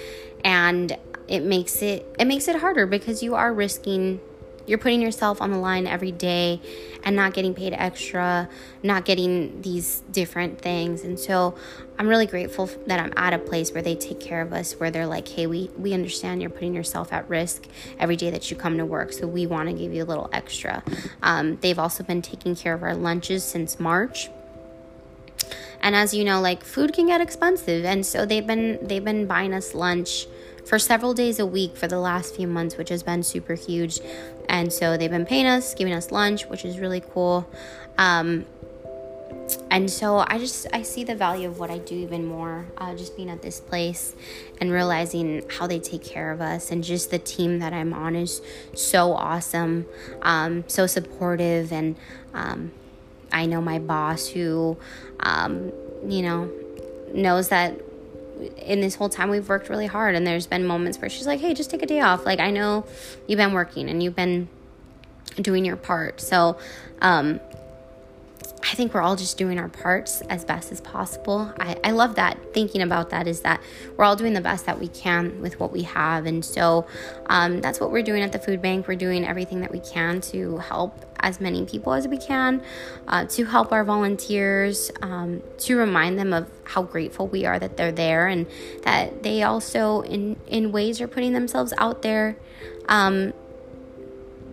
and 0.46 0.96
it 1.28 1.42
makes 1.42 1.82
it 1.82 2.06
it 2.18 2.26
makes 2.26 2.48
it 2.48 2.56
harder 2.58 2.86
because 2.86 3.22
you 3.22 3.36
are 3.36 3.52
risking 3.52 4.22
you're 4.68 4.78
putting 4.78 5.02
yourself 5.02 5.42
on 5.42 5.50
the 5.50 5.58
line 5.58 5.88
every 5.88 6.12
day 6.12 6.62
and 7.04 7.16
not 7.16 7.34
getting 7.34 7.56
paid 7.56 7.74
extra, 7.74 8.50
not 8.84 9.06
getting 9.06 9.62
these 9.62 10.02
different 10.12 10.62
things. 10.62 11.04
And 11.04 11.18
so 11.18 11.56
I'm 11.98 12.08
really 12.08 12.28
grateful 12.28 12.70
that 12.86 13.00
I'm 13.00 13.14
at 13.16 13.34
a 13.34 13.40
place 13.40 13.72
where 13.72 13.82
they 13.82 13.96
take 13.96 14.20
care 14.20 14.42
of 14.42 14.52
us, 14.54 14.74
where 14.74 14.92
they're 14.92 15.08
like, 15.08 15.28
hey, 15.28 15.48
we, 15.48 15.72
we 15.78 15.94
understand 15.94 16.42
you're 16.42 16.52
putting 16.52 16.74
yourself 16.74 17.12
at 17.14 17.28
risk 17.30 17.66
every 17.98 18.18
day 18.18 18.30
that 18.30 18.52
you 18.52 18.58
come 18.58 18.78
to 18.78 18.86
work. 18.86 19.14
So 19.14 19.26
we 19.26 19.48
want 19.48 19.70
to 19.70 19.74
give 19.74 19.94
you 19.94 20.04
a 20.04 20.06
little 20.06 20.30
extra. 20.34 20.84
Um, 21.24 21.58
they've 21.62 21.80
also 21.80 22.04
been 22.04 22.22
taking 22.22 22.56
care 22.56 22.74
of 22.74 22.84
our 22.84 22.94
lunches 22.94 23.44
since 23.44 23.80
March 23.80 24.30
and 25.80 25.96
as 25.96 26.14
you 26.14 26.24
know 26.24 26.42
like 26.42 26.64
food 26.64 26.92
can 26.92 27.08
get 27.08 27.22
expensive 27.22 27.86
and 27.86 28.06
so 28.06 28.26
they've 28.26 28.48
been 28.48 28.80
they've 28.82 29.06
been 29.06 29.26
buying 29.28 29.54
us 29.54 29.74
lunch 29.74 30.26
for 30.68 30.78
several 30.78 31.14
days 31.14 31.40
a 31.40 31.46
week 31.46 31.78
for 31.78 31.88
the 31.88 32.00
last 32.00 32.36
few 32.36 32.48
months, 32.48 32.78
which 32.78 32.90
has 32.90 33.02
been 33.02 33.24
super 33.24 33.54
huge. 33.54 34.00
And 34.50 34.72
so 34.72 34.98
they've 34.98 35.10
been 35.10 35.26
paying 35.26 35.46
us, 35.46 35.74
giving 35.74 35.94
us 35.94 36.12
lunch, 36.12 36.46
which 36.46 36.66
is 36.66 36.80
really 36.80 37.02
cool. 37.02 37.50
Um, 37.98 38.46
and 39.72 39.90
so 39.90 40.26
I 40.28 40.40
just 40.40 40.68
I 40.74 40.82
see 40.82 41.04
the 41.06 41.16
value 41.16 41.48
of 41.48 41.58
what 41.60 41.70
I 41.70 41.78
do 41.78 41.96
even 41.96 42.26
more. 42.26 42.66
Uh, 42.78 42.96
just 42.96 43.16
being 43.16 43.30
at 43.30 43.42
this 43.42 43.60
place 43.62 44.14
and 44.60 44.72
realizing 44.72 45.44
how 45.50 45.68
they 45.68 45.80
take 45.80 46.04
care 46.04 46.32
of 46.32 46.42
us, 46.42 46.72
and 46.72 46.84
just 46.84 47.12
the 47.12 47.20
team 47.20 47.60
that 47.60 47.72
I'm 47.72 47.94
on 47.94 48.16
is 48.16 48.42
so 48.76 49.14
awesome, 49.14 49.86
um, 50.22 50.66
so 50.68 50.86
supportive, 50.86 51.72
and 51.72 51.96
um, 52.34 52.72
I 53.32 53.46
know 53.46 53.62
my 53.62 53.80
boss 53.80 54.28
who, 54.28 54.78
um, 55.20 55.72
you 56.06 56.22
know, 56.24 56.52
knows 57.14 57.50
that 57.50 57.80
in 58.58 58.82
this 58.82 58.96
whole 58.96 59.10
time 59.10 59.30
we've 59.30 59.50
worked 59.50 59.70
really 59.70 59.88
hard 59.88 60.16
and 60.16 60.26
there's 60.26 60.48
been 60.48 60.66
moments 60.66 60.98
where 61.00 61.10
she's 61.10 61.28
like 61.28 61.40
hey 61.40 61.54
just 61.54 61.70
take 61.70 61.82
a 61.82 61.86
day 61.86 62.00
off 62.00 62.26
like 62.26 62.40
i 62.40 62.52
know 62.52 62.86
you've 63.28 63.38
been 63.38 63.54
working 63.54 63.90
and 63.90 64.02
you've 64.02 64.16
been 64.16 64.48
doing 65.42 65.66
your 65.66 65.76
part 65.76 66.20
so 66.20 66.58
um 67.02 67.40
I 68.70 68.76
think 68.76 68.94
we're 68.94 69.02
all 69.02 69.16
just 69.16 69.38
doing 69.38 69.60
our 69.60 69.70
parts 69.70 70.22
as 70.22 70.44
best 70.44 70.74
as 70.74 70.82
possible. 70.82 71.54
I, 71.58 71.78
I 71.86 71.92
love 71.92 72.16
that. 72.16 72.54
Thinking 72.54 72.82
about 72.82 73.12
that 73.12 73.26
is 73.26 73.42
that 73.42 73.62
we're 73.96 74.04
all 74.04 74.18
doing 74.18 74.34
the 74.34 74.42
best 74.42 74.66
that 74.66 74.78
we 74.78 74.90
can 74.90 75.42
with 75.42 75.58
what 75.60 75.72
we 75.72 75.84
have. 75.84 76.26
And 76.26 76.44
so 76.44 76.86
um, 77.28 77.62
that's 77.62 77.80
what 77.80 77.92
we're 77.92 78.04
doing 78.04 78.24
at 78.24 78.34
the 78.34 78.40
food 78.40 78.62
bank. 78.62 78.88
We're 78.88 78.96
doing 78.96 79.26
everything 79.26 79.62
that 79.62 79.72
we 79.72 79.80
can 79.80 80.20
to 80.22 80.58
help 80.58 81.07
as 81.20 81.40
many 81.42 81.66
people 81.66 81.94
as 81.94 82.08
we 82.08 82.18
can, 82.18 82.62
uh, 83.08 83.26
to 83.26 83.46
help 83.46 83.72
our 83.72 83.84
volunteers, 83.84 84.92
um, 85.02 85.42
to 85.58 85.78
remind 85.78 86.18
them 86.18 86.34
of 86.34 86.50
how 86.64 86.82
grateful 86.82 87.28
we 87.28 87.46
are 87.46 87.60
that 87.60 87.78
they're 87.78 87.92
there 87.92 88.28
and 88.28 88.48
that 88.84 89.24
they 89.24 89.44
also, 89.44 90.02
in, 90.02 90.38
in 90.48 90.72
ways, 90.72 91.02
are 91.02 91.08
putting 91.08 91.34
themselves 91.34 91.74
out 91.78 92.02
there. 92.02 92.38
Um, 92.88 93.34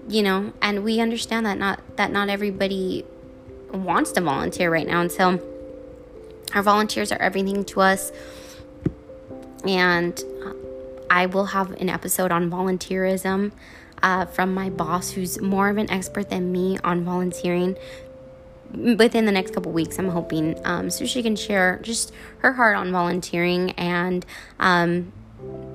you 0.09 0.23
know, 0.23 0.53
and 0.61 0.85
we 0.85 1.01
understand 1.01 1.47
that 1.47 1.59
not 1.59 1.81
that 1.97 2.13
not 2.13 2.29
everybody 2.29 3.05
wants 3.73 4.13
to 4.13 4.21
volunteer 4.21 4.71
right 4.71 4.87
now. 4.87 5.01
And 5.01 5.11
so 5.11 5.41
our 6.55 6.63
volunteers 6.63 7.11
are 7.11 7.21
everything 7.21 7.65
to 7.65 7.81
us. 7.81 8.13
And 9.67 10.23
I 11.11 11.27
will 11.27 11.47
have 11.47 11.73
an 11.73 11.89
episode 11.89 12.31
on 12.33 12.51
volunteerism 12.51 13.53
uh, 14.05 14.27
from 14.27 14.55
my 14.55 14.71
boss, 14.71 15.11
who's 15.11 15.41
more 15.41 15.69
of 15.69 15.79
an 15.79 15.91
expert 15.91 16.31
than 16.31 16.53
me 16.53 16.79
on 16.85 17.05
volunteering 17.05 17.77
within 18.73 19.25
the 19.25 19.31
next 19.31 19.55
couple 19.55 19.71
weeks 19.71 20.01
i'm 20.01 20.09
hoping 20.09 20.59
um, 20.67 20.91
so 20.91 21.07
she 21.07 21.23
can 21.23 21.37
share 21.37 21.79
just 21.83 22.13
her 22.39 22.55
heart 22.55 22.77
on 22.77 22.91
volunteering 22.91 23.71
and 23.73 24.27
um, 24.59 25.13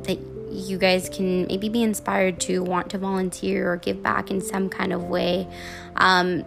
that 0.04 0.20
you 0.52 0.78
guys 0.78 1.10
can 1.10 1.46
maybe 1.48 1.70
be 1.70 1.84
inspired 1.84 2.40
to 2.42 2.64
want 2.64 2.90
to 2.90 2.98
volunteer 2.98 3.74
or 3.74 3.78
give 3.78 4.02
back 4.02 4.32
in 4.32 4.42
some 4.42 4.70
kind 4.70 4.92
of 4.92 5.04
way. 5.04 5.48
Um, 5.96 6.46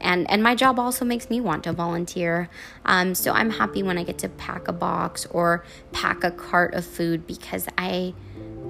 and 0.00 0.28
and 0.30 0.42
my 0.42 0.54
job 0.54 0.78
also 0.78 1.04
makes 1.04 1.30
me 1.30 1.40
want 1.40 1.64
to 1.64 1.72
volunteer. 1.72 2.48
Um, 2.84 3.14
so 3.14 3.32
i'm 3.32 3.50
happy 3.50 3.82
when 3.82 3.98
i 3.98 4.04
get 4.04 4.18
to 4.18 4.28
pack 4.28 4.68
a 4.68 4.72
box 4.72 5.26
or 5.30 5.64
pack 5.92 6.24
a 6.24 6.30
cart 6.30 6.74
of 6.74 6.84
food 6.84 7.26
because 7.26 7.68
i 7.78 8.12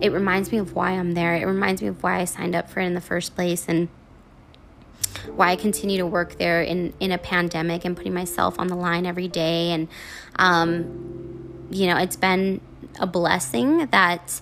it 0.00 0.10
reminds 0.12 0.50
me 0.50 0.58
of 0.58 0.74
why 0.74 0.92
i'm 0.92 1.12
there 1.12 1.34
it 1.34 1.44
reminds 1.44 1.82
me 1.82 1.88
of 1.88 2.02
why 2.02 2.20
i 2.20 2.24
signed 2.24 2.54
up 2.54 2.70
for 2.70 2.80
it 2.80 2.86
in 2.86 2.94
the 2.94 3.00
first 3.00 3.34
place 3.34 3.66
and 3.68 3.88
why 5.34 5.50
I 5.50 5.56
continue 5.56 5.98
to 5.98 6.06
work 6.06 6.38
there 6.38 6.62
in, 6.62 6.92
in 7.00 7.12
a 7.12 7.18
pandemic 7.18 7.84
and 7.84 7.96
putting 7.96 8.14
myself 8.14 8.58
on 8.58 8.66
the 8.66 8.74
line 8.74 9.06
every 9.06 9.28
day. 9.28 9.70
And, 9.70 9.88
um, 10.36 11.68
you 11.70 11.86
know, 11.86 11.96
it's 11.96 12.16
been 12.16 12.60
a 12.98 13.06
blessing 13.06 13.86
that 13.86 14.40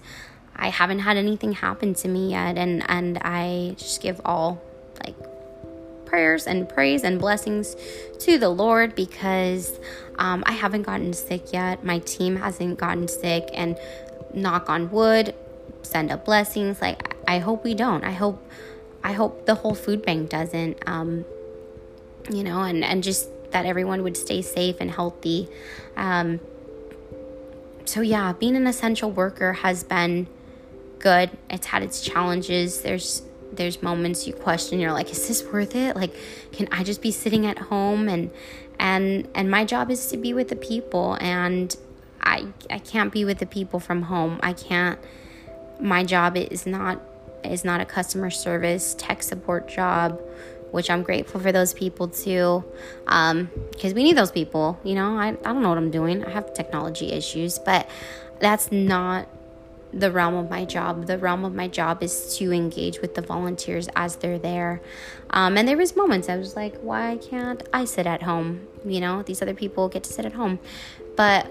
I 0.57 0.69
haven't 0.69 1.01
had 1.01 1.17
anything 1.17 1.53
happen 1.53 1.95
to 1.95 2.09
me 2.09 2.31
yet. 2.31 2.57
And, 2.57 2.89
and 2.89 3.19
I 3.19 3.75
just 3.79 4.03
give 4.03 4.21
all 4.25 4.63
like 5.05 5.17
prayers 6.07 6.47
and 6.47 6.69
praise 6.69 7.05
and 7.05 7.19
blessings 7.19 7.77
to 8.21 8.39
the 8.39 8.49
Lord 8.49 8.95
because 8.95 9.79
um, 10.19 10.43
I 10.47 10.53
haven't 10.53 10.83
gotten 10.83 11.13
sick 11.13 11.53
yet. 11.53 11.85
My 11.85 12.01
team 12.01 12.37
hasn't 12.37 12.79
gotten 12.79 13.09
sick, 13.09 13.49
and 13.55 13.79
knock 14.35 14.69
on 14.69 14.91
wood, 14.91 15.35
send 15.83 16.11
up 16.11 16.25
blessings. 16.25 16.81
Like 16.81 17.17
I 17.29 17.39
hope 17.39 17.65
we 17.65 17.75
don't. 17.75 18.05
I 18.05 18.13
hope 18.13 18.45
I 19.03 19.13
hope 19.13 19.47
the 19.47 19.57
whole 19.57 19.75
food 19.75 20.05
bank 20.05 20.31
doesn't. 20.31 20.79
Um, 20.87 21.25
you 22.31 22.45
know, 22.45 22.63
and 22.63 22.85
and 22.85 23.03
just 23.03 23.29
that 23.51 23.67
everyone 23.67 24.03
would 24.03 24.17
stay 24.17 24.43
safe 24.43 24.77
and 24.81 24.91
healthy. 24.91 25.49
Um, 25.97 26.41
so 27.85 28.01
yeah, 28.01 28.33
being 28.33 28.57
an 28.57 28.67
essential 28.67 29.11
worker 29.11 29.55
has 29.55 29.83
been 29.83 30.29
good. 30.99 31.31
It's 31.49 31.67
had 31.67 31.83
its 31.83 32.01
challenges. 32.01 32.83
There's 32.83 33.23
there's 33.53 33.83
moments 33.83 34.27
you 34.27 34.33
question 34.33 34.79
you're 34.79 34.93
like 34.93 35.11
is 35.11 35.27
this 35.27 35.43
worth 35.43 35.75
it 35.75 35.97
like 35.97 36.15
can 36.53 36.69
i 36.71 36.85
just 36.85 37.03
be 37.03 37.11
sitting 37.11 37.47
at 37.47 37.59
home 37.59 38.09
and 38.09 38.31
and 38.79 39.29
and 39.35 39.51
my 39.51 39.65
job 39.65 39.91
is 39.91 40.07
to 40.07 40.17
be 40.17 40.33
with 40.33 40.49
the 40.49 40.57
people 40.57 41.17
and 41.21 41.77
i 42.31 42.47
i 42.71 42.79
can't 42.79 43.13
be 43.13 43.25
with 43.25 43.39
the 43.39 43.47
people 43.47 43.81
from 43.81 44.03
home 44.03 44.39
i 44.43 44.53
can't 44.53 44.99
my 45.81 46.05
job 46.05 46.37
is 46.37 46.67
not 46.67 47.01
is 47.45 47.65
not 47.65 47.81
a 47.81 47.85
customer 47.85 48.31
service 48.31 48.95
tech 48.99 49.23
support 49.23 49.69
job 49.69 50.21
which 50.71 50.89
i'm 50.91 51.03
grateful 51.03 51.41
for 51.41 51.53
those 51.53 51.73
people 51.75 52.07
too 52.09 52.65
because 53.05 53.93
um, 53.93 53.95
we 53.95 54.05
need 54.05 54.17
those 54.17 54.31
people 54.31 54.79
you 54.85 54.95
know 54.95 55.17
I, 55.17 55.29
I 55.29 55.33
don't 55.33 55.63
know 55.63 55.71
what 55.71 55.79
i'm 55.79 55.91
doing 55.91 56.25
i 56.25 56.31
have 56.31 56.55
technology 56.55 57.13
issues 57.13 57.59
but 57.59 57.89
that's 58.41 58.71
not 58.71 59.29
the 59.93 60.11
realm 60.11 60.35
of 60.35 60.51
my 60.51 60.65
job. 60.65 61.07
The 61.07 61.19
realm 61.19 61.45
of 61.45 61.55
my 61.55 61.69
job 61.69 62.03
is 62.03 62.37
to 62.37 62.53
engage 62.53 63.01
with 63.01 63.15
the 63.15 63.23
volunteers 63.23 63.89
as 63.97 64.17
they're 64.17 64.39
there. 64.39 64.81
Um, 65.31 65.57
and 65.57 65.67
there 65.67 65.77
was 65.77 65.97
moments 65.97 66.29
I 66.29 66.37
was 66.37 66.57
like, 66.57 66.77
why 66.79 67.19
can't 67.19 67.63
I 67.73 67.85
sit 67.85 68.07
at 68.07 68.23
home? 68.23 68.67
You 68.85 69.01
know, 69.01 69.23
these 69.23 69.43
other 69.43 69.55
people 69.55 69.89
get 69.89 70.05
to 70.05 70.13
sit 70.13 70.25
at 70.25 70.35
home. 70.35 70.59
But 71.17 71.51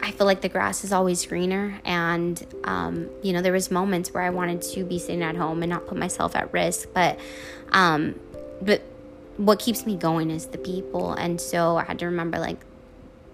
I 0.00 0.12
feel 0.12 0.26
like 0.26 0.40
the 0.40 0.48
grass 0.48 0.84
is 0.84 0.92
always 0.92 1.24
greener. 1.26 1.80
And, 1.84 2.44
um, 2.64 3.10
you 3.22 3.32
know, 3.32 3.42
there 3.42 3.52
was 3.52 3.70
moments 3.70 4.12
where 4.12 4.22
I 4.22 4.30
wanted 4.30 4.62
to 4.62 4.84
be 4.84 4.98
sitting 4.98 5.22
at 5.22 5.36
home 5.36 5.62
and 5.62 5.70
not 5.70 5.86
put 5.86 5.98
myself 5.98 6.36
at 6.36 6.52
risk. 6.52 6.88
But, 6.94 7.18
um, 7.72 8.18
but 8.62 8.82
what 9.36 9.58
keeps 9.58 9.86
me 9.86 9.96
going 9.96 10.30
is 10.30 10.46
the 10.46 10.58
people. 10.58 11.12
And 11.12 11.40
so 11.40 11.76
I 11.76 11.84
had 11.84 11.98
to 12.00 12.06
remember, 12.06 12.38
like, 12.38 12.58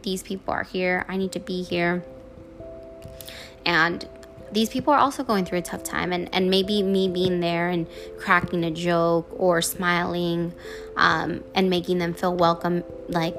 these 0.03 0.23
people 0.23 0.53
are 0.53 0.65
here. 0.65 1.05
I 1.09 1.17
need 1.17 1.33
to 1.33 1.41
be 1.41 1.63
here 1.63 2.05
and 3.67 4.09
these 4.53 4.69
people 4.69 4.93
are 4.93 4.99
also 4.99 5.25
going 5.25 5.45
through 5.45 5.59
a 5.59 5.63
tough 5.63 5.83
time 5.83 6.13
and, 6.13 6.33
and 6.33 6.49
maybe 6.49 6.83
me 6.83 7.09
being 7.09 7.41
there 7.41 7.69
and 7.69 7.87
cracking 8.19 8.63
a 8.65 8.71
joke 8.71 9.29
or 9.37 9.61
smiling 9.61 10.55
um, 10.97 11.43
and 11.55 11.69
making 11.69 11.99
them 11.99 12.15
feel 12.15 12.37
welcome 12.37 12.85
like 13.09 13.37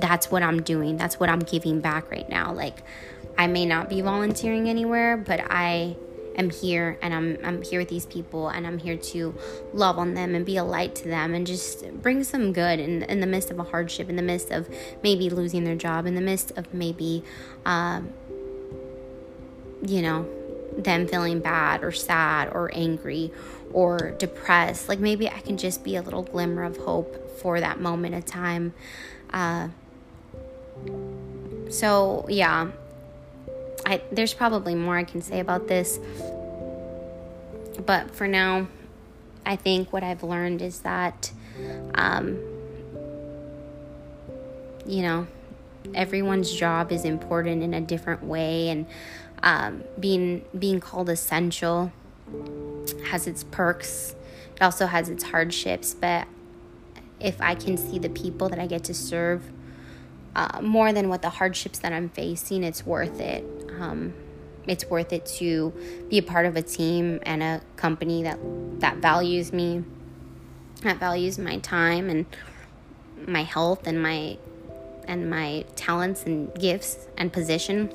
that's 0.00 0.30
what 0.30 0.42
i'm 0.42 0.62
doing 0.62 0.96
that's 0.96 1.18
what 1.18 1.28
i'm 1.28 1.40
giving 1.40 1.80
back 1.80 2.10
right 2.10 2.28
now 2.28 2.52
like 2.52 2.82
i 3.38 3.46
may 3.46 3.66
not 3.66 3.88
be 3.88 4.00
volunteering 4.00 4.68
anywhere 4.68 5.16
but 5.16 5.40
i 5.50 5.96
am 6.36 6.50
here 6.50 6.98
and 7.00 7.14
i'm, 7.14 7.38
I'm 7.42 7.62
here 7.62 7.80
with 7.80 7.88
these 7.88 8.06
people 8.06 8.48
and 8.48 8.66
i'm 8.66 8.78
here 8.78 8.96
to 8.96 9.34
love 9.72 9.98
on 9.98 10.14
them 10.14 10.34
and 10.34 10.44
be 10.44 10.56
a 10.56 10.64
light 10.64 10.94
to 10.96 11.08
them 11.08 11.34
and 11.34 11.46
just 11.46 11.90
bring 12.02 12.24
some 12.24 12.52
good 12.52 12.78
in, 12.78 13.02
in 13.04 13.20
the 13.20 13.26
midst 13.26 13.50
of 13.50 13.58
a 13.58 13.64
hardship 13.64 14.08
in 14.10 14.16
the 14.16 14.22
midst 14.22 14.50
of 14.50 14.68
maybe 15.02 15.30
losing 15.30 15.64
their 15.64 15.76
job 15.76 16.06
in 16.06 16.14
the 16.14 16.20
midst 16.20 16.50
of 16.58 16.74
maybe 16.74 17.24
um, 17.64 18.12
you 19.84 20.02
know, 20.02 20.28
them 20.76 21.06
feeling 21.06 21.40
bad 21.40 21.82
or 21.82 21.92
sad 21.92 22.48
or 22.52 22.70
angry 22.74 23.32
or 23.72 24.12
depressed. 24.18 24.88
Like 24.88 24.98
maybe 24.98 25.28
I 25.28 25.40
can 25.40 25.56
just 25.56 25.84
be 25.84 25.96
a 25.96 26.02
little 26.02 26.22
glimmer 26.22 26.64
of 26.64 26.76
hope 26.76 27.38
for 27.38 27.60
that 27.60 27.80
moment 27.80 28.14
of 28.14 28.24
time. 28.24 28.74
Uh, 29.30 29.68
so, 31.78 32.24
yeah, 32.28 32.70
I, 33.84 34.00
there's 34.10 34.32
probably 34.32 34.74
more 34.74 34.96
I 34.96 35.04
can 35.04 35.20
say 35.20 35.40
about 35.40 35.68
this. 35.68 35.98
But 37.84 38.14
for 38.14 38.26
now, 38.26 38.68
I 39.44 39.56
think 39.56 39.92
what 39.92 40.02
I've 40.02 40.22
learned 40.22 40.62
is 40.62 40.80
that, 40.80 41.30
um, 41.94 42.38
you 44.86 45.02
know, 45.02 45.26
everyone's 45.94 46.52
job 46.52 46.90
is 46.90 47.04
important 47.04 47.62
in 47.62 47.74
a 47.74 47.80
different 47.80 48.24
way. 48.24 48.70
And 48.70 48.86
um, 49.42 49.84
being 50.00 50.44
being 50.58 50.80
called 50.80 51.10
essential 51.10 51.92
has 53.10 53.26
its 53.26 53.44
perks. 53.44 54.14
It 54.56 54.62
also 54.62 54.86
has 54.86 55.10
its 55.10 55.24
hardships, 55.24 55.92
but 55.92 56.26
if 57.20 57.40
I 57.40 57.54
can 57.54 57.76
see 57.76 57.98
the 57.98 58.08
people 58.08 58.48
that 58.48 58.58
I 58.58 58.66
get 58.66 58.84
to 58.84 58.94
serve 58.94 59.42
uh, 60.36 60.60
more 60.60 60.92
than 60.92 61.08
what 61.08 61.22
the 61.22 61.30
hardships 61.30 61.78
that 61.78 61.94
I'm 61.94 62.10
facing, 62.10 62.62
it's 62.62 62.84
worth 62.84 63.20
it. 63.20 63.42
Um, 63.80 64.12
it's 64.66 64.84
worth 64.84 65.12
it 65.12 65.24
to 65.38 65.72
be 66.10 66.18
a 66.18 66.22
part 66.22 66.44
of 66.44 66.56
a 66.56 66.62
team 66.62 67.20
and 67.22 67.42
a 67.42 67.62
company 67.76 68.22
that 68.22 68.38
that 68.80 68.98
values 68.98 69.50
me, 69.50 69.82
that 70.82 70.98
values 70.98 71.38
my 71.38 71.58
time 71.60 72.10
and 72.10 72.26
my 73.26 73.44
health 73.44 73.86
and 73.86 74.02
my 74.02 74.36
and 75.08 75.30
my 75.30 75.64
talents 75.74 76.24
and 76.24 76.54
gifts 76.54 77.06
and 77.16 77.32
position. 77.32 77.90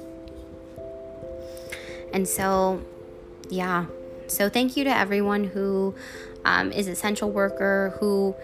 And 2.11 2.27
so, 2.27 2.83
yeah. 3.49 3.85
So, 4.25 4.49
thank 4.49 4.75
you 4.75 4.83
to 4.85 4.89
everyone 4.89 5.43
who 5.43 5.93
um, 6.43 6.71
is 6.71 6.87
essential 6.87 7.29
worker 7.29 7.95
who 7.99 8.35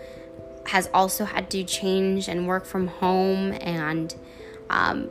has 0.68 0.90
also 0.94 1.26
had 1.26 1.50
to 1.52 1.64
change 1.64 2.28
and 2.28 2.48
work 2.48 2.66
from 2.66 2.88
home 2.88 3.54
and 3.62 4.16
um, 4.70 5.10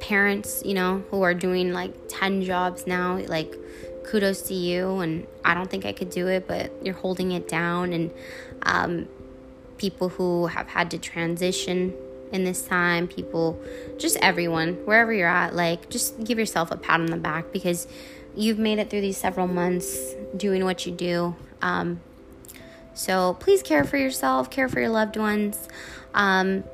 parents, 0.00 0.62
you 0.64 0.74
know, 0.74 1.04
who 1.10 1.22
are 1.22 1.34
doing 1.34 1.72
like 1.72 1.92
10 2.08 2.42
jobs 2.42 2.86
now. 2.86 3.18
Like, 3.18 3.54
kudos 4.04 4.42
to 4.42 4.54
you. 4.54 4.98
And 4.98 5.26
I 5.44 5.54
don't 5.54 5.70
think 5.70 5.84
I 5.84 5.92
could 5.92 6.10
do 6.10 6.28
it, 6.28 6.46
but 6.46 6.72
you're 6.82 6.94
holding 6.94 7.32
it 7.32 7.48
down. 7.48 7.92
And 7.92 8.12
um, 8.62 9.08
people 9.78 10.08
who 10.08 10.46
have 10.46 10.68
had 10.68 10.90
to 10.92 10.98
transition 10.98 11.94
in 12.32 12.44
this 12.44 12.62
time, 12.62 13.08
people, 13.08 13.60
just 13.98 14.16
everyone, 14.16 14.74
wherever 14.84 15.12
you're 15.12 15.28
at, 15.28 15.54
like 15.54 15.88
just 15.90 16.22
give 16.24 16.38
yourself 16.38 16.70
a 16.70 16.76
pat 16.76 17.00
on 17.00 17.06
the 17.06 17.16
back 17.16 17.52
because 17.52 17.86
you've 18.34 18.58
made 18.58 18.78
it 18.78 18.90
through 18.90 19.00
these 19.00 19.16
several 19.16 19.46
months 19.46 20.14
doing 20.36 20.64
what 20.64 20.84
you 20.86 20.92
do. 20.92 21.36
Um, 21.62 22.00
so 22.94 23.36
please 23.40 23.62
care 23.62 23.84
for 23.84 23.96
yourself, 23.96 24.50
care 24.50 24.68
for 24.68 24.80
your 24.80 24.90
loved 24.90 25.16
ones. 25.16 25.68
Um, 26.14 26.64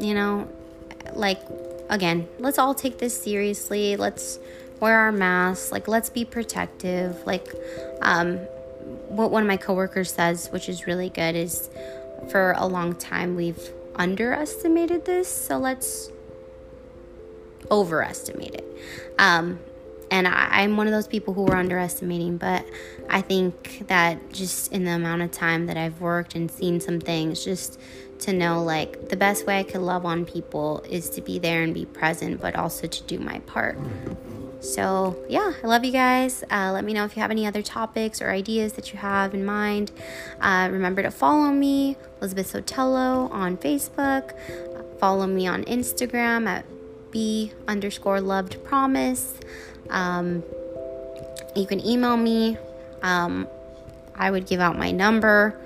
you 0.00 0.14
know, 0.14 0.48
like 1.12 1.40
again, 1.88 2.28
let's 2.38 2.58
all 2.58 2.74
take 2.74 2.98
this 2.98 3.20
seriously. 3.20 3.96
Let's 3.96 4.38
wear 4.80 4.98
our 4.98 5.12
masks. 5.12 5.70
Like, 5.70 5.88
let's 5.88 6.08
be 6.08 6.24
protective. 6.24 7.26
Like, 7.26 7.52
um, 8.00 8.38
what 9.08 9.30
one 9.30 9.42
of 9.42 9.48
my 9.48 9.56
coworkers 9.56 10.12
says, 10.12 10.48
which 10.50 10.68
is 10.68 10.86
really 10.86 11.10
good, 11.10 11.36
is 11.36 11.68
for 12.30 12.54
a 12.56 12.66
long 12.66 12.94
time 12.94 13.36
we've 13.36 13.70
underestimated 13.96 15.04
this, 15.04 15.28
so 15.28 15.58
let's 15.58 16.10
overestimate 17.70 18.54
it. 18.54 18.78
Um, 19.18 19.60
and 20.10 20.26
I, 20.26 20.62
am 20.62 20.76
one 20.76 20.86
of 20.86 20.92
those 20.92 21.06
people 21.06 21.34
who 21.34 21.44
were 21.44 21.56
underestimating, 21.56 22.36
but 22.36 22.66
I 23.08 23.20
think 23.20 23.84
that 23.86 24.32
just 24.32 24.72
in 24.72 24.84
the 24.84 24.92
amount 24.92 25.22
of 25.22 25.30
time 25.30 25.66
that 25.66 25.76
I've 25.76 26.00
worked 26.00 26.34
and 26.34 26.50
seen 26.50 26.80
some 26.80 27.00
things, 27.00 27.44
just 27.44 27.80
to 28.20 28.32
know 28.32 28.62
like 28.62 29.08
the 29.08 29.16
best 29.16 29.46
way 29.46 29.58
I 29.58 29.62
could 29.62 29.80
love 29.80 30.04
on 30.04 30.24
people 30.26 30.84
is 30.88 31.08
to 31.10 31.20
be 31.20 31.38
there 31.38 31.62
and 31.62 31.72
be 31.72 31.86
present, 31.86 32.40
but 32.40 32.56
also 32.56 32.86
to 32.86 33.02
do 33.04 33.18
my 33.18 33.38
part. 33.40 33.78
So, 34.60 35.16
yeah, 35.28 35.54
I 35.62 35.66
love 35.66 35.84
you 35.84 35.92
guys. 35.92 36.44
Uh, 36.50 36.70
let 36.72 36.84
me 36.84 36.92
know 36.92 37.04
if 37.04 37.16
you 37.16 37.22
have 37.22 37.30
any 37.30 37.46
other 37.46 37.62
topics 37.62 38.20
or 38.20 38.30
ideas 38.30 38.74
that 38.74 38.92
you 38.92 38.98
have 38.98 39.32
in 39.32 39.44
mind. 39.44 39.90
Uh, 40.40 40.68
remember 40.70 41.02
to 41.02 41.10
follow 41.10 41.50
me, 41.50 41.96
Elizabeth 42.20 42.52
Sotelo, 42.52 43.30
on 43.30 43.56
Facebook. 43.56 44.36
Follow 44.98 45.26
me 45.26 45.46
on 45.46 45.64
Instagram 45.64 46.46
at 46.46 46.66
b 47.10 47.52
underscore 47.66 48.20
loved 48.20 48.62
promise. 48.62 49.38
Um, 49.90 50.42
you 51.54 51.66
can 51.66 51.84
email 51.84 52.16
me. 52.16 52.56
Um, 53.02 53.48
I 54.14 54.30
would 54.30 54.46
give 54.46 54.60
out 54.60 54.78
my 54.78 54.90
number, 54.90 55.58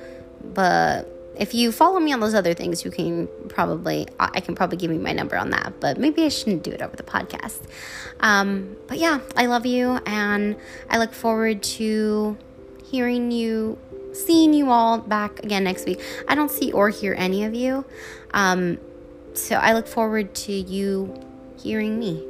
but 0.43 1.11
if 1.37 1.55
you 1.55 1.73
follow 1.73 1.99
me 1.99 2.13
on 2.13 2.21
those 2.21 2.35
other 2.35 2.55
things, 2.55 2.85
you 2.85 2.91
can 2.91 3.29
probably, 3.49 4.07
I 4.21 4.41
can 4.41 4.55
probably 4.55 4.77
give 4.77 4.93
you 4.93 5.01
my 5.01 5.13
number 5.13 5.37
on 5.37 5.51
that, 5.51 5.75
but 5.81 5.99
maybe 5.99 6.23
I 6.23 6.29
shouldn't 6.29 6.63
do 6.63 6.71
it 6.71 6.81
over 6.81 6.95
the 6.95 7.03
podcast. 7.03 7.61
Um, 8.21 8.77
but 8.87 8.99
yeah, 8.99 9.21
I 9.37 9.47
love 9.47 9.67
you 9.67 9.99
and 10.07 10.57
I 10.89 10.99
look 10.99 11.13
forward 11.13 11.63
to 11.65 12.39
hearing 12.85 13.33
you, 13.33 13.79
seeing 14.13 14.55
you 14.55 14.71
all 14.71 14.99
back 14.99 15.41
again 15.43 15.65
next 15.65 15.87
week. 15.87 16.01
I 16.29 16.37
don't 16.37 16.51
see 16.51 16.71
or 16.71 16.91
hear 16.91 17.15
any 17.19 17.45
of 17.45 17.55
you. 17.55 17.85
Um, 18.33 18.79
so 19.35 19.57
I 19.57 19.73
look 19.73 19.89
forward 19.89 20.35
to 20.35 20.53
you 20.53 21.21
hearing 21.59 21.99
me 21.99 22.25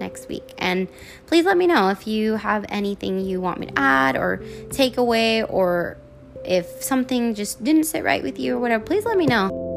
next 0.00 0.28
week. 0.28 0.54
And 0.58 0.88
please 1.26 1.44
let 1.44 1.56
me 1.56 1.66
know 1.66 1.90
if 1.90 2.06
you 2.06 2.36
have 2.36 2.64
anything 2.68 3.20
you 3.20 3.40
want 3.40 3.60
me 3.60 3.66
to 3.66 3.78
add 3.78 4.16
or 4.16 4.42
take 4.70 4.96
away 4.96 5.44
or 5.44 5.96
if 6.44 6.82
something 6.82 7.34
just 7.34 7.62
didn't 7.62 7.84
sit 7.84 8.02
right 8.02 8.22
with 8.22 8.38
you 8.38 8.56
or 8.56 8.58
whatever, 8.58 8.84
please 8.84 9.04
let 9.04 9.16
me 9.16 9.26
know. 9.26 9.69